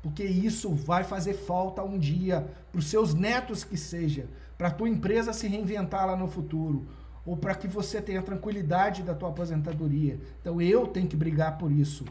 porque 0.04 0.22
isso 0.22 0.68
vai 0.68 1.02
fazer 1.02 1.32
falta 1.32 1.82
um 1.82 1.98
dia 1.98 2.46
para 2.70 2.78
os 2.78 2.88
seus 2.88 3.14
netos 3.14 3.64
que 3.64 3.78
seja, 3.78 4.28
para 4.58 4.68
a 4.68 4.70
tua 4.70 4.86
empresa 4.86 5.32
se 5.32 5.48
reinventar 5.48 6.06
lá 6.06 6.14
no 6.14 6.28
futuro, 6.28 6.86
ou 7.24 7.36
para 7.36 7.54
que 7.54 7.66
você 7.66 8.00
tenha 8.02 8.22
tranquilidade 8.22 9.02
da 9.02 9.14
tua 9.14 9.30
aposentadoria. 9.30 10.18
Então 10.40 10.60
eu 10.60 10.86
tenho 10.86 11.08
que 11.08 11.16
brigar 11.16 11.58
por 11.58 11.72
isso, 11.72 12.04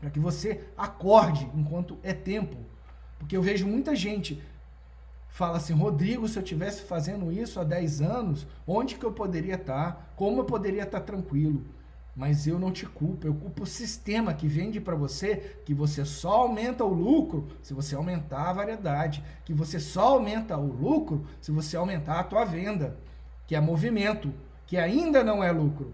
para 0.00 0.10
que 0.10 0.18
você 0.18 0.64
acorde 0.76 1.48
enquanto 1.54 1.98
é 2.02 2.12
tempo, 2.12 2.56
porque 3.18 3.36
eu 3.36 3.42
vejo 3.42 3.66
muita 3.66 3.94
gente 3.94 4.42
fala 5.32 5.56
assim, 5.56 5.72
Rodrigo, 5.72 6.28
se 6.28 6.38
eu 6.38 6.42
tivesse 6.42 6.82
fazendo 6.82 7.32
isso 7.32 7.58
há 7.58 7.64
10 7.64 8.02
anos, 8.02 8.46
onde 8.66 8.96
que 8.96 9.04
eu 9.04 9.12
poderia 9.12 9.54
estar? 9.54 9.92
Tá? 9.92 10.00
Como 10.14 10.40
eu 10.40 10.44
poderia 10.44 10.82
estar 10.82 11.00
tá 11.00 11.06
tranquilo? 11.06 11.64
Mas 12.14 12.46
eu 12.46 12.58
não 12.58 12.70
te 12.70 12.84
culpo, 12.84 13.26
eu 13.26 13.34
culpo 13.34 13.62
o 13.62 13.66
sistema 13.66 14.34
que 14.34 14.46
vende 14.46 14.78
para 14.78 14.94
você 14.94 15.56
que 15.64 15.72
você 15.72 16.04
só 16.04 16.42
aumenta 16.42 16.84
o 16.84 16.92
lucro 16.92 17.48
se 17.62 17.72
você 17.72 17.94
aumentar 17.94 18.50
a 18.50 18.52
variedade, 18.52 19.24
que 19.46 19.54
você 19.54 19.80
só 19.80 20.08
aumenta 20.08 20.58
o 20.58 20.66
lucro 20.66 21.24
se 21.40 21.50
você 21.50 21.74
aumentar 21.74 22.20
a 22.20 22.24
tua 22.24 22.44
venda, 22.44 22.98
que 23.52 23.56
é 23.56 23.60
movimento, 23.60 24.32
que 24.66 24.78
ainda 24.78 25.22
não 25.22 25.44
é 25.44 25.52
lucro. 25.52 25.92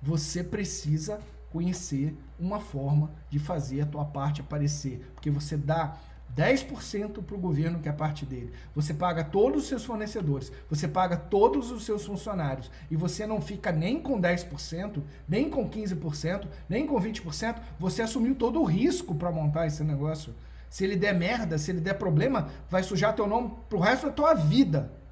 Você 0.00 0.42
precisa 0.42 1.20
conhecer 1.52 2.16
uma 2.40 2.58
forma 2.58 3.10
de 3.28 3.38
fazer 3.38 3.82
a 3.82 3.86
tua 3.86 4.06
parte 4.06 4.40
aparecer, 4.40 5.06
porque 5.12 5.30
você 5.30 5.54
dá 5.54 5.98
10% 6.34 7.22
para 7.22 7.36
o 7.36 7.38
governo, 7.38 7.80
que 7.80 7.88
é 7.88 7.90
a 7.90 7.94
parte 7.94 8.24
dele. 8.24 8.54
Você 8.74 8.94
paga 8.94 9.22
todos 9.22 9.64
os 9.64 9.68
seus 9.68 9.84
fornecedores, 9.84 10.50
você 10.70 10.88
paga 10.88 11.14
todos 11.14 11.70
os 11.70 11.84
seus 11.84 12.06
funcionários 12.06 12.70
e 12.90 12.96
você 12.96 13.26
não 13.26 13.38
fica 13.38 13.70
nem 13.70 14.00
com 14.00 14.18
10%, 14.18 15.02
nem 15.28 15.50
com 15.50 15.68
15%, 15.68 16.46
nem 16.70 16.86
com 16.86 16.98
20%. 16.98 17.60
Você 17.78 18.00
assumiu 18.00 18.34
todo 18.34 18.62
o 18.62 18.64
risco 18.64 19.14
para 19.14 19.30
montar 19.30 19.66
esse 19.66 19.84
negócio. 19.84 20.34
Se 20.70 20.84
ele 20.84 20.96
der 20.96 21.14
merda, 21.14 21.58
se 21.58 21.70
ele 21.70 21.82
der 21.82 21.98
problema, 21.98 22.48
vai 22.70 22.82
sujar 22.82 23.14
teu 23.14 23.26
nome 23.26 23.52
pro 23.68 23.78
resto 23.78 24.06
da 24.06 24.12
tua 24.12 24.32
vida. 24.32 25.04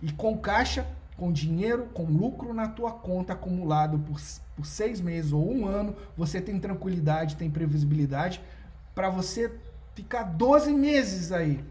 E 0.00 0.12
com 0.12 0.38
caixa, 0.38 0.86
com 1.16 1.32
dinheiro, 1.32 1.86
com 1.92 2.04
lucro 2.04 2.54
na 2.54 2.68
tua 2.68 2.92
conta 2.92 3.32
acumulado 3.32 3.98
por, 3.98 4.20
por 4.56 4.66
seis 4.66 5.00
meses 5.00 5.32
ou 5.32 5.52
um 5.52 5.66
ano, 5.66 5.96
você 6.16 6.40
tem 6.40 6.58
tranquilidade, 6.60 7.36
tem 7.36 7.50
previsibilidade 7.50 8.40
para 8.94 9.10
você 9.10 9.52
ficar 9.94 10.22
12 10.22 10.72
meses 10.72 11.32
aí 11.32 11.64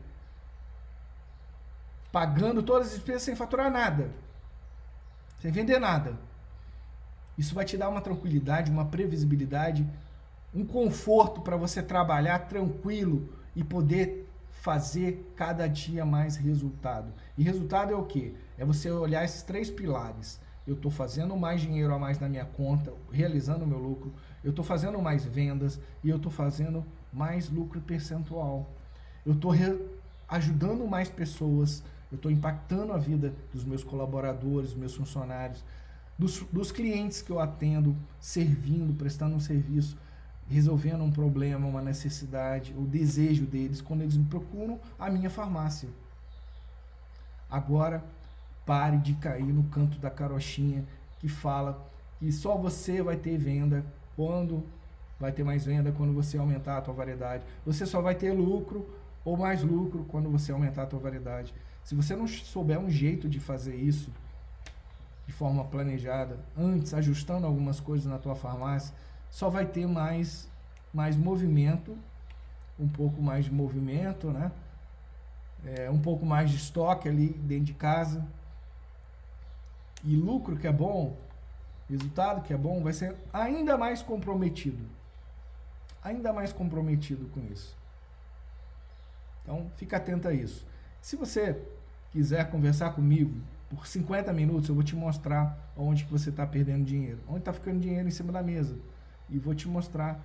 pagando 2.12 2.64
todas 2.64 2.88
as 2.88 2.94
despesas 2.94 3.22
sem 3.22 3.36
faturar 3.36 3.72
nada, 3.72 4.10
sem 5.40 5.52
vender 5.52 5.80
nada. 5.80 6.18
Isso 7.38 7.54
vai 7.54 7.64
te 7.64 7.78
dar 7.78 7.90
uma 7.90 8.02
tranquilidade, 8.02 8.72
uma 8.72 8.86
previsibilidade, 8.86 9.88
um 10.54 10.66
conforto 10.66 11.42
para 11.42 11.56
você 11.56 11.84
trabalhar 11.84 12.40
tranquilo 12.48 13.30
e 13.56 13.64
poder 13.64 14.27
fazer 14.62 15.34
cada 15.36 15.68
dia 15.68 16.06
mais 16.06 16.36
resultado. 16.36 17.14
E 17.38 17.44
resultado 17.44 17.94
é 17.94 17.96
o 17.96 18.06
que? 18.06 18.36
É 18.58 18.66
você 18.66 18.92
olhar 18.92 19.24
esses 19.24 19.42
três 19.44 19.70
pilares. 19.70 20.40
Eu 20.66 20.74
estou 20.74 20.92
fazendo 20.92 21.36
mais 21.38 21.62
dinheiro 21.62 21.94
a 21.94 22.00
mais 22.00 22.20
na 22.20 22.28
minha 22.28 22.46
conta, 22.46 22.94
realizando 23.12 23.66
meu 23.66 23.80
lucro. 23.80 24.14
Eu 24.44 24.50
estou 24.50 24.66
fazendo 24.66 25.02
mais 25.02 25.26
vendas 25.26 25.80
e 26.04 26.10
eu 26.10 26.18
estou 26.18 26.32
fazendo 26.32 26.86
mais 27.14 27.50
lucro 27.50 27.80
percentual. 27.80 28.70
Eu 29.26 29.34
estou 29.34 29.54
ajudando 30.28 30.86
mais 30.88 31.10
pessoas, 31.10 31.84
eu 32.12 32.18
estou 32.18 32.30
impactando 32.30 32.92
a 32.92 32.98
vida 32.98 33.34
dos 33.54 33.64
meus 33.64 33.84
colaboradores, 33.84 34.72
dos 34.72 34.80
meus 34.80 34.96
funcionários, 34.96 35.64
dos, 36.18 36.42
dos 36.52 36.72
clientes 36.72 37.22
que 37.22 37.32
eu 37.32 37.40
atendo, 37.40 37.96
servindo, 38.20 38.94
prestando 38.94 39.36
um 39.36 39.40
serviço, 39.40 39.98
resolvendo 40.50 41.04
um 41.04 41.12
problema, 41.12 41.68
uma 41.68 41.82
necessidade, 41.82 42.74
o 42.78 42.86
desejo 42.86 43.46
deles 43.46 43.82
quando 43.82 44.02
eles 44.02 44.16
me 44.16 44.26
procuram 44.26 44.80
a 44.98 45.10
minha 45.10 45.30
farmácia. 45.30 45.90
Agora, 47.50 48.04
pare 48.66 48.98
de 48.98 49.14
cair 49.16 49.54
no 49.54 49.64
canto 49.64 49.98
da 50.00 50.10
carochinha 50.10 50.86
que 51.20 51.28
fala 51.28 51.90
que 52.20 52.32
só 52.32 52.58
você 52.58 53.02
vai 53.02 53.16
ter 53.16 53.38
venda 53.38 53.86
quando 54.16 54.64
vai 55.20 55.32
ter 55.32 55.44
mais 55.44 55.66
venda 55.66 55.92
quando 55.92 56.14
você 56.14 56.38
aumentar 56.38 56.78
a 56.78 56.82
tua 56.82 56.94
variedade. 56.94 57.44
Você 57.66 57.86
só 57.86 58.02
vai 58.02 58.16
ter 58.16 58.32
lucro 58.32 58.88
ou 59.26 59.36
mais 59.36 59.64
lucro 59.64 60.06
quando 60.08 60.30
você 60.30 60.52
aumentar 60.52 60.84
a 60.84 60.86
tua 60.86 61.00
variedade. 61.00 61.54
Se 61.84 61.96
você 61.96 62.16
não 62.16 62.28
souber 62.28 62.78
um 62.80 62.90
jeito 62.90 63.28
de 63.28 63.40
fazer 63.40 63.76
isso 63.76 64.12
de 65.26 65.34
forma 65.34 65.64
planejada, 65.66 66.40
antes 66.58 66.94
ajustando 66.94 67.46
algumas 67.46 67.80
coisas 67.80 68.06
na 68.06 68.18
tua 68.18 68.36
farmácia, 68.36 68.94
só 69.30 69.50
vai 69.50 69.66
ter 69.66 69.88
mais 69.88 70.48
mais 70.94 71.16
movimento, 71.16 71.96
um 72.80 72.88
pouco 72.88 73.22
mais 73.22 73.46
de 73.46 73.52
movimento, 73.52 74.32
né? 74.32 74.52
É, 75.66 75.90
um 75.90 76.00
pouco 76.00 76.26
mais 76.26 76.50
de 76.50 76.58
estoque 76.58 77.08
ali 77.08 77.30
dentro 77.30 77.66
de 77.66 77.74
casa. 77.74 78.26
E 80.04 80.16
lucro 80.16 80.58
que 80.58 80.68
é 80.68 80.72
bom, 80.72 81.18
resultado 81.90 82.42
que 82.42 82.54
é 82.54 82.58
bom, 82.58 82.82
vai 82.82 82.94
ser 82.94 83.16
ainda 83.34 83.78
mais 83.78 84.02
comprometido 84.02 84.98
ainda 86.08 86.32
mais 86.32 86.54
comprometido 86.54 87.28
com 87.30 87.42
isso. 87.52 87.76
Então, 89.44 89.70
fica 89.76 89.98
atento 89.98 90.28
a 90.28 90.34
isso. 90.34 90.66
Se 91.02 91.16
você 91.16 91.62
quiser 92.12 92.50
conversar 92.50 92.92
comigo 92.92 93.34
por 93.70 93.86
50 93.86 94.32
minutos, 94.34 94.70
eu 94.70 94.76
vou 94.76 94.84
te 94.84 94.96
mostrar 94.96 95.58
onde 95.76 96.06
que 96.06 96.12
você 96.12 96.30
está 96.30 96.46
perdendo 96.46 96.86
dinheiro, 96.86 97.20
onde 97.28 97.40
está 97.40 97.54
ficando 97.54 97.80
dinheiro 97.80 98.08
em 98.08 98.12
cima 98.12 98.32
da 98.32 98.42
mesa. 98.42 98.76
E 99.30 99.38
vou 99.38 99.54
te 99.54 99.68
mostrar 99.68 100.20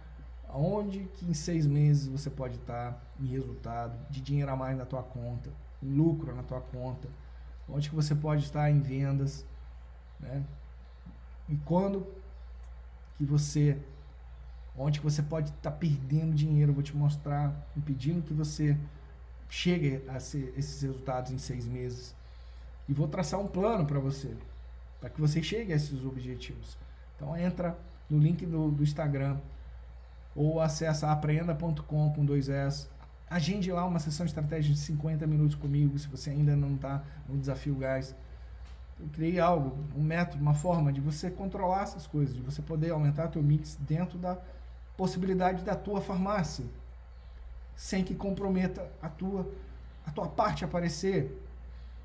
onde 0.54 1.04
que 1.14 1.24
em 1.24 1.34
seis 1.34 1.66
meses 1.66 2.06
você 2.06 2.30
pode 2.30 2.56
estar 2.56 3.02
em 3.18 3.26
resultado, 3.26 3.96
de 4.10 4.20
dinheiro 4.20 4.50
a 4.50 4.56
mais 4.56 4.76
na 4.76 4.84
tua 4.84 5.02
conta, 5.02 5.50
em 5.82 5.92
lucro 5.94 6.34
na 6.34 6.42
tua 6.42 6.60
conta, 6.60 7.08
onde 7.68 7.88
que 7.88 7.94
você 7.94 8.14
pode 8.14 8.44
estar 8.44 8.70
em 8.70 8.80
vendas, 8.80 9.46
né? 10.20 10.44
E 11.48 11.56
quando 11.56 12.06
que 13.16 13.24
você 13.24 13.78
onde 14.76 15.00
você 15.00 15.22
pode 15.22 15.50
estar 15.50 15.70
perdendo 15.72 16.34
dinheiro. 16.34 16.72
Vou 16.72 16.82
te 16.82 16.96
mostrar, 16.96 17.54
impedindo 17.76 18.22
que 18.22 18.32
você 18.32 18.76
chegue 19.48 20.02
a 20.08 20.16
esses 20.16 20.82
resultados 20.82 21.30
em 21.30 21.38
seis 21.38 21.66
meses. 21.66 22.14
E 22.88 22.92
vou 22.92 23.06
traçar 23.06 23.38
um 23.38 23.46
plano 23.46 23.86
para 23.86 23.98
você, 23.98 24.34
para 25.00 25.10
que 25.10 25.20
você 25.20 25.42
chegue 25.42 25.72
a 25.72 25.76
esses 25.76 26.04
objetivos. 26.04 26.76
Então 27.16 27.36
entra 27.36 27.78
no 28.08 28.18
link 28.18 28.44
do, 28.46 28.70
do 28.70 28.82
Instagram 28.82 29.38
ou 30.34 30.60
acessa 30.60 31.10
aprenda.com 31.10 32.12
com 32.12 32.24
dois 32.24 32.48
S. 32.48 32.88
Agende 33.28 33.72
lá 33.72 33.84
uma 33.84 33.98
sessão 33.98 34.26
estratégica 34.26 34.74
de 34.74 34.80
50 34.80 35.26
minutos 35.26 35.54
comigo, 35.54 35.98
se 35.98 36.06
você 36.08 36.30
ainda 36.30 36.54
não 36.54 36.74
está 36.74 37.02
no 37.28 37.38
Desafio 37.38 37.74
Gás. 37.74 38.14
Eu 39.00 39.08
criei 39.08 39.40
algo, 39.40 39.76
um 39.96 40.02
método, 40.02 40.42
uma 40.42 40.54
forma 40.54 40.92
de 40.92 41.00
você 41.00 41.30
controlar 41.30 41.82
essas 41.82 42.06
coisas, 42.06 42.34
de 42.34 42.42
você 42.42 42.60
poder 42.60 42.90
aumentar 42.90 43.28
teu 43.28 43.42
mix 43.42 43.76
dentro 43.80 44.18
da 44.18 44.38
possibilidade 44.96 45.64
da 45.64 45.74
tua 45.74 46.00
farmácia, 46.00 46.64
sem 47.74 48.04
que 48.04 48.14
comprometa 48.14 48.86
a 49.00 49.08
tua, 49.08 49.50
a 50.06 50.10
tua 50.10 50.28
parte 50.28 50.64
aparecer. 50.64 51.42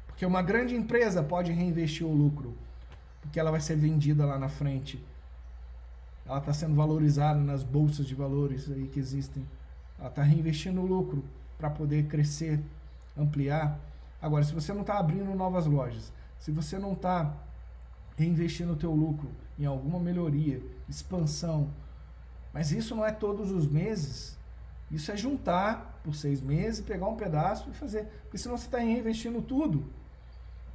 Porque 0.08 0.26
uma 0.26 0.42
grande 0.42 0.76
empresa 0.76 1.22
pode 1.22 1.52
reinvestir 1.52 2.08
o 2.08 2.12
lucro, 2.12 2.58
porque 3.22 3.40
ela 3.40 3.52
vai 3.52 3.60
ser 3.60 3.76
vendida 3.76 4.26
lá 4.26 4.40
na 4.40 4.50
frente. 4.50 5.04
Ela 6.28 6.40
está 6.40 6.54
sendo 6.54 6.76
valorizada 6.76 7.40
nas 7.40 7.64
bolsas 7.64 8.06
de 8.06 8.14
valores 8.14 8.70
aí 8.70 8.88
que 8.88 9.00
existem. 9.00 9.48
Ela 9.98 10.10
está 10.10 10.22
reinvestindo 10.22 10.82
o 10.82 10.86
lucro 10.86 11.24
para 11.58 11.70
poder 11.70 12.08
crescer, 12.08 12.60
ampliar. 13.18 13.80
Agora, 14.22 14.44
se 14.44 14.54
você 14.54 14.74
não 14.74 14.82
está 14.82 14.98
abrindo 14.98 15.34
novas 15.34 15.66
lojas, 15.66 16.12
se 16.40 16.52
você 16.52 16.78
não 16.78 16.94
está 16.94 17.34
reinvestindo 18.18 18.74
o 18.74 18.76
teu 18.76 18.92
lucro 18.94 19.30
em 19.58 19.66
alguma 19.66 20.00
melhoria, 20.00 20.62
expansão, 20.90 21.70
mas 22.54 22.72
isso 22.72 22.96
não 22.96 23.06
é 23.06 23.12
todos 23.12 23.52
os 23.52 23.68
meses. 23.68 24.38
Isso 24.90 25.12
é 25.12 25.18
juntar 25.18 26.00
por 26.04 26.16
seis 26.16 26.42
meses, 26.42 26.82
pegar 26.82 27.08
um 27.08 27.16
pedaço 27.16 27.70
e 27.70 27.74
fazer. 27.74 28.06
Porque 28.24 28.38
senão 28.38 28.58
você 28.58 28.66
está 28.66 28.80
reinvestindo 28.80 29.42
tudo. 29.42 29.86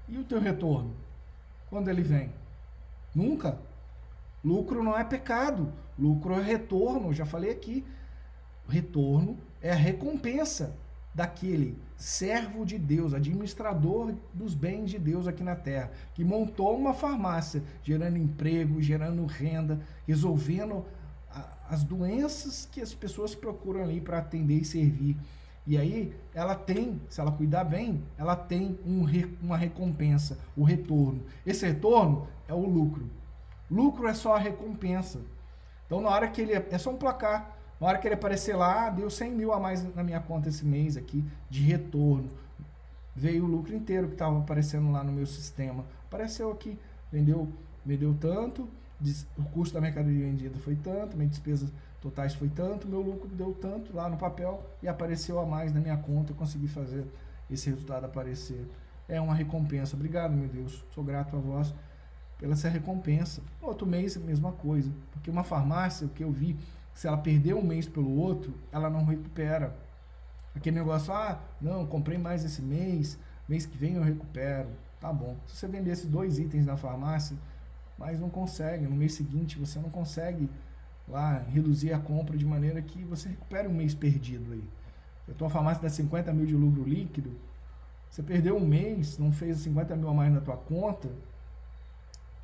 E 0.08 0.18
o 0.18 0.24
teu 0.24 0.40
retorno? 0.40 0.94
Quando 1.70 1.88
ele 1.88 2.02
vem? 2.02 2.30
Nunca. 3.14 3.58
Lucro 4.44 4.82
não 4.82 4.98
é 4.98 5.04
pecado. 5.04 5.72
Lucro 5.98 6.34
é 6.34 6.42
retorno. 6.42 7.12
Já 7.12 7.24
falei 7.24 7.50
aqui. 7.50 7.84
Retorno 8.68 9.38
é 9.60 9.70
a 9.70 9.76
recompensa 9.76 10.76
daquele 11.14 11.78
servo 11.96 12.64
de 12.64 12.78
Deus, 12.78 13.12
administrador 13.12 14.14
dos 14.32 14.54
bens 14.54 14.90
de 14.90 14.98
Deus 14.98 15.26
aqui 15.26 15.42
na 15.42 15.54
terra, 15.54 15.90
que 16.14 16.24
montou 16.24 16.76
uma 16.76 16.94
farmácia, 16.94 17.62
gerando 17.82 18.16
emprego, 18.16 18.80
gerando 18.80 19.26
renda, 19.26 19.78
resolvendo 20.06 20.84
as 21.68 21.84
doenças 21.84 22.68
que 22.70 22.80
as 22.80 22.94
pessoas 22.94 23.34
procuram 23.34 23.82
ali 23.82 24.00
para 24.00 24.18
atender 24.18 24.60
e 24.60 24.64
servir. 24.64 25.16
E 25.66 25.78
aí 25.78 26.12
ela 26.34 26.54
tem, 26.54 27.00
se 27.08 27.20
ela 27.20 27.30
cuidar 27.30 27.64
bem, 27.64 28.02
ela 28.18 28.34
tem 28.34 28.78
um, 28.84 29.06
uma 29.40 29.56
recompensa, 29.56 30.38
o 30.56 30.64
retorno. 30.64 31.22
Esse 31.46 31.66
retorno 31.66 32.26
é 32.48 32.54
o 32.54 32.66
lucro. 32.66 33.08
Lucro 33.72 34.06
é 34.06 34.12
só 34.12 34.36
a 34.36 34.38
recompensa. 34.38 35.20
Então 35.86 36.02
na 36.02 36.10
hora 36.10 36.28
que 36.28 36.42
ele 36.42 36.52
é, 36.52 36.78
só 36.78 36.90
um 36.90 36.96
placar, 36.96 37.56
na 37.80 37.86
hora 37.86 37.98
que 37.98 38.06
ele 38.06 38.14
aparecer 38.14 38.54
lá, 38.54 38.90
deu 38.90 39.08
100 39.08 39.32
mil 39.32 39.52
a 39.52 39.58
mais 39.58 39.82
na 39.94 40.04
minha 40.04 40.20
conta 40.20 40.50
esse 40.50 40.64
mês 40.64 40.96
aqui 40.96 41.24
de 41.48 41.62
retorno. 41.62 42.30
Veio 43.16 43.44
o 43.44 43.46
lucro 43.46 43.74
inteiro 43.74 44.08
que 44.08 44.14
estava 44.14 44.38
aparecendo 44.38 44.92
lá 44.92 45.02
no 45.02 45.10
meu 45.10 45.26
sistema. 45.26 45.84
Apareceu 46.04 46.50
aqui, 46.52 46.78
vendeu, 47.10 47.48
vendeu 47.84 48.14
tanto, 48.20 48.68
o 49.38 49.42
custo 49.44 49.74
da 49.74 49.80
mercadoria 49.80 50.26
vendida 50.26 50.58
foi 50.58 50.76
tanto, 50.76 51.16
minhas 51.16 51.30
despesas 51.30 51.72
totais 52.00 52.34
foi 52.34 52.48
tanto, 52.48 52.86
meu 52.86 53.00
lucro 53.00 53.28
deu 53.28 53.54
tanto 53.54 53.94
lá 53.96 54.08
no 54.08 54.16
papel 54.16 54.62
e 54.82 54.88
apareceu 54.88 55.38
a 55.40 55.46
mais 55.46 55.72
na 55.72 55.80
minha 55.80 55.96
conta, 55.96 56.32
eu 56.32 56.36
consegui 56.36 56.68
fazer 56.68 57.06
esse 57.50 57.70
resultado 57.70 58.04
aparecer. 58.04 58.68
É 59.08 59.20
uma 59.20 59.34
recompensa. 59.34 59.96
Obrigado, 59.96 60.32
meu 60.32 60.48
Deus. 60.48 60.84
Sou 60.94 61.02
grato 61.02 61.36
a 61.36 61.38
vós 61.38 61.74
pela 62.42 62.54
essa 62.54 62.68
recompensa. 62.68 63.40
Outro 63.60 63.86
mês, 63.86 64.16
mesma 64.16 64.50
coisa. 64.50 64.90
Porque 65.12 65.30
uma 65.30 65.44
farmácia, 65.44 66.08
o 66.08 66.10
que 66.10 66.24
eu 66.24 66.32
vi, 66.32 66.56
se 66.92 67.06
ela 67.06 67.16
perder 67.16 67.54
um 67.54 67.62
mês 67.62 67.86
pelo 67.86 68.10
outro, 68.18 68.52
ela 68.72 68.90
não 68.90 69.04
recupera. 69.04 69.72
Aquele 70.52 70.74
negócio, 70.74 71.12
ah, 71.14 71.38
não, 71.60 71.86
comprei 71.86 72.18
mais 72.18 72.44
esse 72.44 72.60
mês, 72.60 73.16
mês 73.48 73.64
que 73.64 73.78
vem 73.78 73.94
eu 73.94 74.02
recupero. 74.02 74.68
Tá 75.00 75.12
bom. 75.12 75.36
Se 75.46 75.54
você 75.54 75.68
vendesse 75.68 76.08
dois 76.08 76.40
itens 76.40 76.66
na 76.66 76.76
farmácia, 76.76 77.36
mas 77.96 78.18
não 78.18 78.28
consegue. 78.28 78.86
No 78.86 78.96
mês 78.96 79.14
seguinte 79.14 79.56
você 79.56 79.78
não 79.78 79.88
consegue 79.88 80.50
lá 81.06 81.38
reduzir 81.38 81.92
a 81.92 82.00
compra 82.00 82.36
de 82.36 82.44
maneira 82.44 82.82
que 82.82 83.04
você 83.04 83.28
recupere 83.28 83.68
um 83.68 83.72
mês 83.72 83.94
perdido 83.94 84.52
aí. 84.52 84.64
A 85.30 85.32
tua 85.32 85.48
farmácia 85.48 85.80
dá 85.80 85.88
50 85.88 86.32
mil 86.32 86.44
de 86.44 86.56
lucro 86.56 86.82
líquido, 86.82 87.30
você 88.10 88.20
perdeu 88.20 88.56
um 88.56 88.66
mês, 88.66 89.16
não 89.16 89.30
fez 89.30 89.58
50 89.58 89.94
mil 89.94 90.08
a 90.08 90.14
mais 90.14 90.32
na 90.32 90.40
tua 90.40 90.56
conta, 90.56 91.08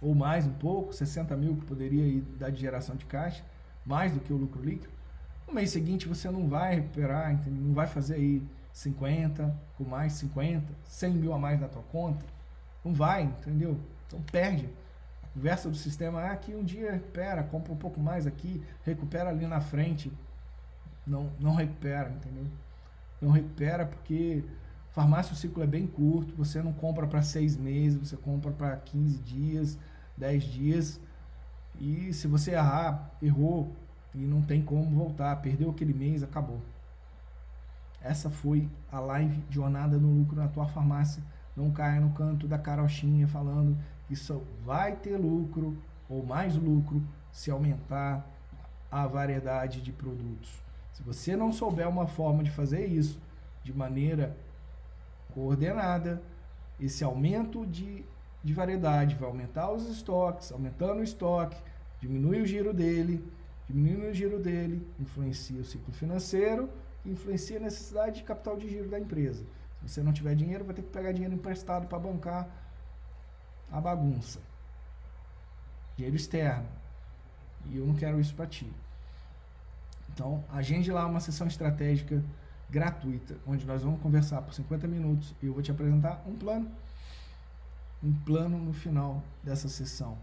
ou 0.01 0.15
mais 0.15 0.47
um 0.47 0.53
pouco, 0.53 0.93
60 0.93 1.37
mil 1.37 1.57
que 1.57 1.67
poderia 1.67 2.07
ir 2.07 2.21
dar 2.39 2.51
de 2.51 2.61
geração 2.61 2.97
de 2.97 3.05
caixa, 3.05 3.45
mais 3.85 4.13
do 4.13 4.21
que 4.21 4.33
o 4.33 4.37
lucro 4.37 4.63
líquido. 4.63 4.93
No 5.47 5.55
mês 5.55 5.71
seguinte 5.71 6.07
você 6.07 6.31
não 6.31 6.47
vai 6.49 6.77
recuperar, 6.77 7.33
entendeu? 7.33 7.63
não 7.63 7.75
vai 7.75 7.87
fazer 7.87 8.15
aí 8.15 8.43
50, 8.73 9.55
com 9.77 9.85
mais 9.85 10.13
50, 10.15 10.67
100 10.85 11.15
mil 11.15 11.33
a 11.33 11.39
mais 11.39 11.61
na 11.61 11.69
tua 11.69 11.83
conta. 11.91 12.25
Não 12.85 12.95
vai, 12.95 13.23
entendeu? 13.23 13.79
Então 14.07 14.21
perde 14.31 14.69
conversa 15.39 15.71
do 15.71 15.77
sistema, 15.77 16.21
ah, 16.21 16.33
aqui 16.33 16.53
um 16.53 16.65
dia 16.65 16.91
recupera, 16.91 17.45
compra 17.45 17.73
um 17.73 17.77
pouco 17.77 18.01
mais 18.01 18.27
aqui, 18.27 18.63
recupera 18.85 19.31
ali 19.31 19.47
na 19.47 19.61
frente. 19.61 20.13
Não, 21.07 21.31
não 21.39 21.55
recupera, 21.55 22.11
entendeu? 22.11 22.45
Não 23.23 23.31
recupera 23.31 23.87
porque 23.87 24.43
farmácia 24.93 25.33
o 25.33 25.37
ciclo 25.37 25.63
é 25.63 25.67
bem 25.67 25.87
curto, 25.87 26.35
você 26.35 26.63
não 26.63 26.73
compra 26.73 27.07
para 27.07 27.23
seis 27.23 27.57
meses, 27.57 27.99
você 27.99 28.17
compra 28.17 28.51
para 28.51 28.77
15 28.77 29.19
dias, 29.19 29.79
10 30.17 30.45
dias. 30.45 31.01
E 31.81 32.13
se 32.13 32.27
você 32.27 32.53
errar, 32.53 33.11
errou 33.23 33.73
e 34.15 34.19
não 34.19 34.43
tem 34.43 34.63
como 34.63 34.97
voltar, 34.97 35.37
perdeu 35.37 35.71
aquele 35.71 35.95
mês, 35.95 36.23
acabou. 36.23 36.61
Essa 38.01 38.31
foi 38.31 38.69
a 38.91 39.01
live 39.01 39.43
Jornada 39.51 39.99
no 39.99 40.19
Lucro 40.19 40.37
na 40.37 40.49
tua 40.49 40.67
farmácia. 40.67 41.23
Não 41.57 41.71
caia 41.71 42.01
no 42.01 42.11
canto 42.11 42.47
da 42.47 42.59
carochinha 42.59 43.27
falando 43.27 43.77
que 44.07 44.15
só 44.15 44.41
vai 44.65 44.97
ter 44.97 45.17
lucro 45.17 45.77
ou 46.09 46.25
mais 46.25 46.57
lucro 46.57 47.03
se 47.33 47.51
aumentar 47.51 48.25
a 48.91 49.07
variedade 49.07 49.83
de 49.83 49.93
produtos. 49.93 50.51
Se 50.93 51.03
você 51.03 51.37
não 51.37 51.53
souber 51.53 51.89
uma 51.89 52.07
forma 52.07 52.43
de 52.43 52.51
fazer 52.51 52.87
isso 52.87 53.21
de 53.63 53.73
maneira 53.73 54.37
coordenada, 55.35 56.23
esse 56.81 57.03
aumento 57.03 57.67
de, 57.67 58.05
de 58.43 58.53
variedade 58.53 59.15
vai 59.15 59.29
aumentar 59.29 59.71
os 59.71 59.89
estoques, 59.89 60.53
aumentando 60.53 61.01
o 61.01 61.05
estoque, 61.05 61.61
diminui 62.01 62.41
o 62.41 62.47
giro 62.47 62.73
dele, 62.73 63.25
diminuindo 63.69 64.11
o 64.11 64.15
giro 64.15 64.39
dele, 64.39 64.87
influencia 64.99 65.61
o 65.61 65.65
ciclo 65.65 65.93
financeiro, 65.93 66.71
influencia 67.05 67.59
a 67.59 67.61
necessidade 67.61 68.17
de 68.17 68.23
capital 68.23 68.57
de 68.57 68.69
giro 68.69 68.89
da 68.89 68.99
empresa. 68.99 69.45
Se 69.81 69.89
você 69.89 70.03
não 70.03 70.13
tiver 70.13 70.35
dinheiro, 70.35 70.65
vai 70.65 70.75
ter 70.75 70.83
que 70.83 70.91
pegar 70.91 71.13
dinheiro 71.13 71.35
emprestado 71.35 71.87
para 71.87 71.99
bancar 71.99 72.49
a 73.71 73.81
bagunça. 73.81 74.41
Dinheiro 75.97 76.17
externo. 76.17 76.67
E 77.67 77.77
eu 77.77 77.87
não 77.87 77.95
quero 77.95 78.21
isso 78.21 78.35
para 78.35 78.47
ti. 78.47 78.71
Então, 80.13 80.43
agende 80.51 80.91
lá 80.91 81.07
uma 81.07 81.21
sessão 81.21 81.47
estratégica 81.47 82.23
gratuita, 82.71 83.37
onde 83.47 83.67
nós 83.67 83.83
vamos 83.83 84.01
conversar 84.01 84.43
por 84.43 84.53
50 84.53 84.87
minutos 84.87 85.35
e 85.43 85.47
eu 85.47 85.55
vou 85.55 85.63
te 85.63 85.71
apresentar 85.71 86.23
um 86.27 86.35
plano. 86.35 86.71
Um 88.03 88.13
plano 88.13 88.59
no 88.59 88.73
final 88.73 89.23
dessa 89.43 89.69
sessão 89.69 90.17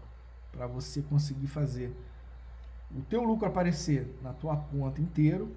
para 0.52 0.66
você 0.66 1.02
conseguir 1.02 1.48
fazer 1.48 1.94
o 2.94 3.02
teu 3.02 3.22
lucro 3.22 3.46
aparecer 3.46 4.06
na 4.22 4.32
tua 4.32 4.56
conta 4.56 5.00
inteiro 5.00 5.54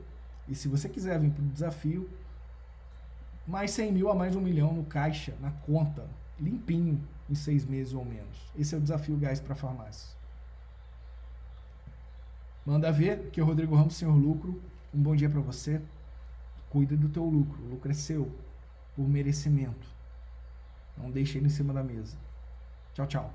e 0.47 0.55
se 0.55 0.67
você 0.67 0.89
quiser 0.89 1.19
vir 1.19 1.31
para 1.31 1.43
o 1.43 1.47
desafio, 1.47 2.09
mais 3.47 3.71
100 3.71 3.91
mil 3.93 4.09
a 4.09 4.15
mais 4.15 4.35
um 4.35 4.41
milhão 4.41 4.73
no 4.73 4.83
caixa, 4.83 5.33
na 5.39 5.51
conta, 5.51 6.07
limpinho, 6.39 6.99
em 7.29 7.35
seis 7.35 7.65
meses 7.65 7.93
ou 7.93 8.03
menos. 8.03 8.51
Esse 8.57 8.73
é 8.73 8.77
o 8.77 8.81
desafio 8.81 9.15
gás 9.15 9.39
para 9.39 9.53
farmácia. 9.53 10.17
Manda 12.65 12.91
ver, 12.91 13.29
que 13.31 13.39
é 13.39 13.43
o 13.43 13.45
Rodrigo 13.45 13.75
Ramos, 13.75 13.95
Senhor 13.95 14.15
Lucro. 14.15 14.59
Um 14.93 15.01
bom 15.01 15.15
dia 15.15 15.29
para 15.29 15.39
você. 15.39 15.81
Cuida 16.69 16.95
do 16.95 17.09
teu 17.09 17.25
lucro. 17.25 17.63
O 17.63 17.69
lucro 17.69 17.91
é 17.91 17.93
seu, 17.93 18.31
por 18.95 19.07
merecimento. 19.07 19.87
Não 20.97 21.09
deixe 21.09 21.37
ele 21.37 21.47
em 21.47 21.49
cima 21.49 21.73
da 21.73 21.83
mesa. 21.83 22.17
Tchau, 22.93 23.07
tchau. 23.07 23.33